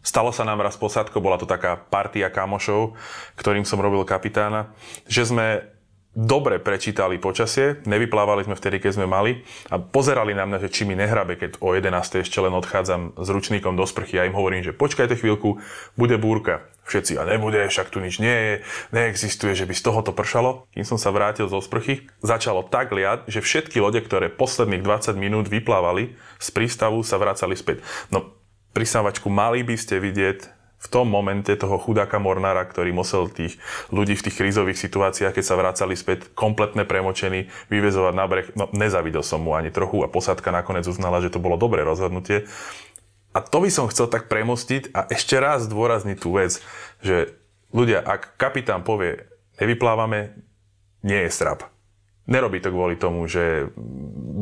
Stalo 0.01 0.33
sa 0.33 0.49
nám 0.49 0.65
raz 0.65 0.81
posádko, 0.81 1.21
bola 1.21 1.37
to 1.37 1.45
taká 1.45 1.77
partia 1.77 2.33
kamošov, 2.33 2.97
ktorým 3.37 3.69
som 3.69 3.83
robil 3.83 4.01
kapitána, 4.09 4.73
že 5.05 5.29
sme 5.29 5.69
dobre 6.15 6.59
prečítali 6.59 7.23
počasie, 7.23 7.79
nevyplávali 7.87 8.43
sme 8.43 8.59
vtedy, 8.59 8.83
keď 8.83 8.93
sme 8.99 9.07
mali 9.07 9.47
a 9.71 9.79
pozerali 9.79 10.35
na 10.35 10.45
mňa, 10.47 10.59
že 10.67 10.73
či 10.73 10.83
mi 10.83 10.99
nehrabe, 10.99 11.39
keď 11.39 11.63
o 11.63 11.73
11. 11.73 12.27
ešte 12.27 12.39
len 12.43 12.51
odchádzam 12.51 13.15
s 13.15 13.29
ručníkom 13.31 13.79
do 13.79 13.87
sprchy 13.87 14.19
a 14.19 14.27
im 14.27 14.35
hovorím, 14.35 14.67
že 14.67 14.75
počkajte 14.75 15.15
chvíľku, 15.19 15.63
bude 15.95 16.19
búrka. 16.19 16.67
Všetci, 16.91 17.23
a 17.23 17.23
nebude, 17.23 17.63
však 17.71 17.95
tu 17.95 18.03
nič 18.03 18.19
nie 18.19 18.35
je, 18.35 18.55
neexistuje, 18.91 19.55
že 19.55 19.63
by 19.63 19.75
z 19.79 19.85
tohoto 19.87 20.11
pršalo. 20.11 20.67
Kým 20.75 20.83
som 20.83 20.99
sa 20.99 21.15
vrátil 21.15 21.47
zo 21.47 21.63
sprchy, 21.63 22.11
začalo 22.19 22.67
tak 22.67 22.91
liať, 22.91 23.31
že 23.31 23.39
všetky 23.39 23.79
lode, 23.79 24.03
ktoré 24.03 24.27
posledných 24.27 24.83
20 24.83 25.15
minút 25.15 25.47
vyplávali 25.47 26.19
z 26.43 26.49
prístavu, 26.51 27.07
sa 27.07 27.15
vracali 27.23 27.55
späť. 27.55 27.87
No, 28.11 28.35
pristávačku 28.75 29.31
mali 29.31 29.63
by 29.63 29.79
ste 29.79 30.03
vidieť 30.03 30.60
v 30.81 30.87
tom 30.89 31.13
momente 31.13 31.53
toho 31.61 31.77
chudáka 31.77 32.17
Mornára, 32.17 32.65
ktorý 32.65 32.97
musel 32.97 33.29
tých 33.29 33.61
ľudí 33.93 34.17
v 34.17 34.25
tých 34.25 34.37
krízových 34.41 34.81
situáciách, 34.81 35.37
keď 35.37 35.45
sa 35.45 35.61
vracali 35.61 35.93
späť 35.93 36.33
kompletne 36.33 36.89
premočení, 36.89 37.53
vyvezovať 37.69 38.15
na 38.17 38.25
breh, 38.25 38.49
no 38.57 38.73
nezavidel 38.73 39.21
som 39.21 39.45
mu 39.45 39.53
ani 39.53 39.69
trochu 39.69 40.01
a 40.01 40.09
posádka 40.09 40.49
nakoniec 40.49 40.89
uznala, 40.89 41.21
že 41.21 41.29
to 41.29 41.37
bolo 41.37 41.61
dobré 41.61 41.85
rozhodnutie. 41.85 42.49
A 43.37 43.45
to 43.45 43.61
by 43.61 43.69
som 43.69 43.93
chcel 43.93 44.09
tak 44.09 44.33
premostiť 44.33 44.97
a 44.97 45.05
ešte 45.13 45.37
raz 45.37 45.69
zdôrazniť 45.69 46.17
tú 46.17 46.35
vec, 46.35 46.59
že 47.05 47.37
ľudia, 47.77 48.01
ak 48.01 48.41
kapitán 48.41 48.81
povie, 48.81 49.29
nevyplávame, 49.61 50.33
nie 51.05 51.21
je 51.29 51.31
strap. 51.31 51.69
Nerobí 52.25 52.59
to 52.65 52.73
kvôli 52.73 52.97
tomu, 52.97 53.29
že 53.29 53.69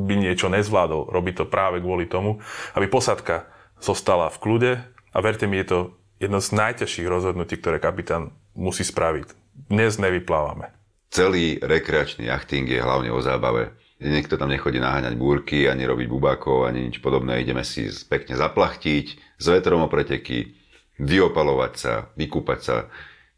by 0.07 0.15
niečo 0.15 0.47
nezvládol. 0.49 1.11
Robí 1.11 1.35
to 1.35 1.51
práve 1.51 1.83
kvôli 1.83 2.07
tomu, 2.07 2.39
aby 2.79 2.87
posádka 2.87 3.51
zostala 3.83 4.31
v 4.31 4.41
kľude 4.41 4.73
a 5.13 5.19
verte 5.19 5.51
mi, 5.51 5.59
je 5.61 5.67
to 5.67 5.79
jedno 6.19 6.43
z 6.43 6.51
najťažších 6.55 7.07
rozhodnutí, 7.07 7.59
ktoré 7.59 7.79
kapitán 7.79 8.35
musí 8.59 8.83
spraviť. 8.83 9.33
Dnes 9.71 9.99
nevyplávame. 9.99 10.75
Celý 11.09 11.57
rekreačný 11.63 12.29
jachting 12.29 12.69
je 12.69 12.83
hlavne 12.83 13.09
o 13.15 13.23
zábave. 13.23 13.73
Niekto 13.99 14.39
tam 14.39 14.53
nechodí 14.53 14.79
naháňať 14.79 15.19
búrky, 15.19 15.67
ani 15.67 15.83
robiť 15.83 16.07
bubákov, 16.07 16.71
ani 16.71 16.87
nič 16.91 17.03
podobné. 17.03 17.43
Ideme 17.43 17.67
si 17.67 17.91
pekne 18.07 18.39
zaplachtiť, 18.39 19.07
s 19.39 19.47
vetrom 19.51 19.83
o 19.83 19.89
preteky, 19.91 20.55
vyopalovať 21.03 21.73
sa, 21.75 21.95
vykúpať 22.15 22.61
sa, 22.63 22.77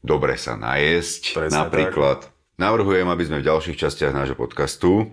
dobre 0.05 0.37
sa 0.37 0.61
najesť. 0.61 1.23
Presne 1.37 1.65
Napríklad 1.65 2.29
tak. 2.29 2.33
navrhujem, 2.61 3.09
aby 3.09 3.25
sme 3.25 3.41
v 3.41 3.49
ďalších 3.49 3.81
častiach 3.81 4.13
nášho 4.13 4.37
podcastu 4.37 5.09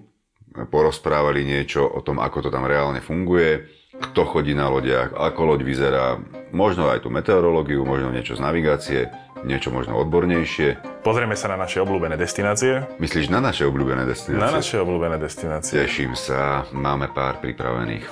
porozprávali 0.52 1.46
niečo 1.46 1.86
o 1.86 2.02
tom, 2.02 2.20
ako 2.20 2.48
to 2.48 2.50
tam 2.50 2.66
reálne 2.66 3.00
funguje, 3.00 3.77
kto 3.98 4.22
chodí 4.26 4.54
na 4.54 4.70
lodiach, 4.70 5.14
ako 5.14 5.54
loď 5.54 5.62
vyzerá, 5.66 6.06
možno 6.54 6.90
aj 6.90 7.06
tú 7.06 7.10
meteorológiu, 7.10 7.82
možno 7.86 8.14
niečo 8.14 8.38
z 8.38 8.42
navigácie, 8.42 9.00
niečo 9.46 9.70
možno 9.70 9.98
odbornejšie. 10.02 11.02
Pozrieme 11.06 11.38
sa 11.38 11.54
na 11.54 11.58
naše 11.58 11.82
obľúbené 11.82 12.18
destinácie. 12.18 12.86
Myslíš 12.98 13.30
na 13.30 13.42
naše 13.42 13.66
obľúbené 13.70 14.06
destinácie? 14.06 14.42
Na 14.42 14.54
naše 14.54 14.78
obľúbené 14.82 15.18
destinácie. 15.22 15.78
Teším 15.86 16.14
sa, 16.18 16.66
máme 16.74 17.10
pár 17.14 17.42
pripravených. 17.42 18.06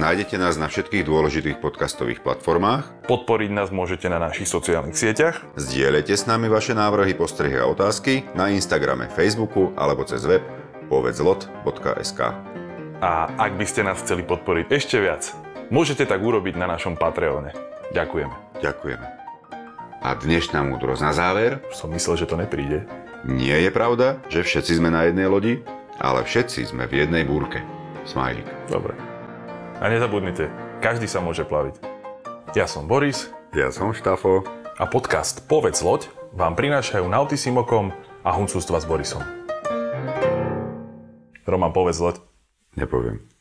Nájdete 0.00 0.34
nás 0.34 0.58
na 0.58 0.66
všetkých 0.66 1.06
dôležitých 1.06 1.62
podcastových 1.62 2.26
platformách. 2.26 3.06
Podporiť 3.06 3.50
nás 3.54 3.70
môžete 3.70 4.10
na 4.10 4.18
našich 4.18 4.50
sociálnych 4.50 4.98
sieťach. 4.98 5.46
Zdieľajte 5.54 6.16
s 6.16 6.26
nami 6.26 6.50
vaše 6.50 6.74
návrhy, 6.74 7.14
postrehy 7.14 7.60
a 7.60 7.70
otázky 7.70 8.26
na 8.34 8.50
Instagrame, 8.50 9.06
Facebooku 9.12 9.70
alebo 9.78 10.02
cez 10.02 10.26
web 10.26 10.42
povedzlot.sk. 10.90 12.51
A 13.02 13.26
ak 13.34 13.58
by 13.58 13.66
ste 13.66 13.82
nás 13.82 13.98
chceli 13.98 14.22
podporiť 14.22 14.70
ešte 14.70 15.02
viac, 15.02 15.34
môžete 15.74 16.06
tak 16.06 16.22
urobiť 16.22 16.54
na 16.54 16.70
našom 16.70 16.94
Patreone. 16.94 17.50
Ďakujeme. 17.90 18.62
Ďakujeme. 18.62 19.06
A 20.06 20.08
dnešná 20.14 20.62
múdrosť 20.62 21.02
na 21.02 21.10
záver. 21.10 21.58
Som 21.74 21.90
myslel, 21.98 22.22
že 22.22 22.30
to 22.30 22.38
nepríde. 22.38 22.86
Nie 23.26 23.58
je 23.58 23.74
pravda, 23.74 24.22
že 24.30 24.46
všetci 24.46 24.78
sme 24.78 24.94
na 24.94 25.10
jednej 25.10 25.26
lodi, 25.26 25.66
ale 25.98 26.22
všetci 26.22 26.70
sme 26.70 26.86
v 26.86 27.02
jednej 27.02 27.26
búrke. 27.26 27.66
Smajlik. 28.06 28.46
Dobre. 28.70 28.94
A 29.82 29.90
nezabudnite, 29.90 30.46
každý 30.78 31.10
sa 31.10 31.18
môže 31.18 31.42
plaviť. 31.42 31.82
Ja 32.54 32.70
som 32.70 32.86
Boris 32.86 33.34
Ja 33.50 33.74
som 33.74 33.90
Štafo. 33.90 34.46
a 34.78 34.86
podcast 34.86 35.42
Povedz 35.50 35.82
loď 35.82 36.06
vám 36.38 36.54
prinášajú 36.54 37.02
Nautisimokom 37.10 37.90
a 38.22 38.30
Huncústva 38.30 38.78
s 38.78 38.86
Borisom. 38.86 39.26
Roman, 41.42 41.74
povedz 41.74 41.98
loď. 41.98 42.31
Nepoviem. 42.76 43.31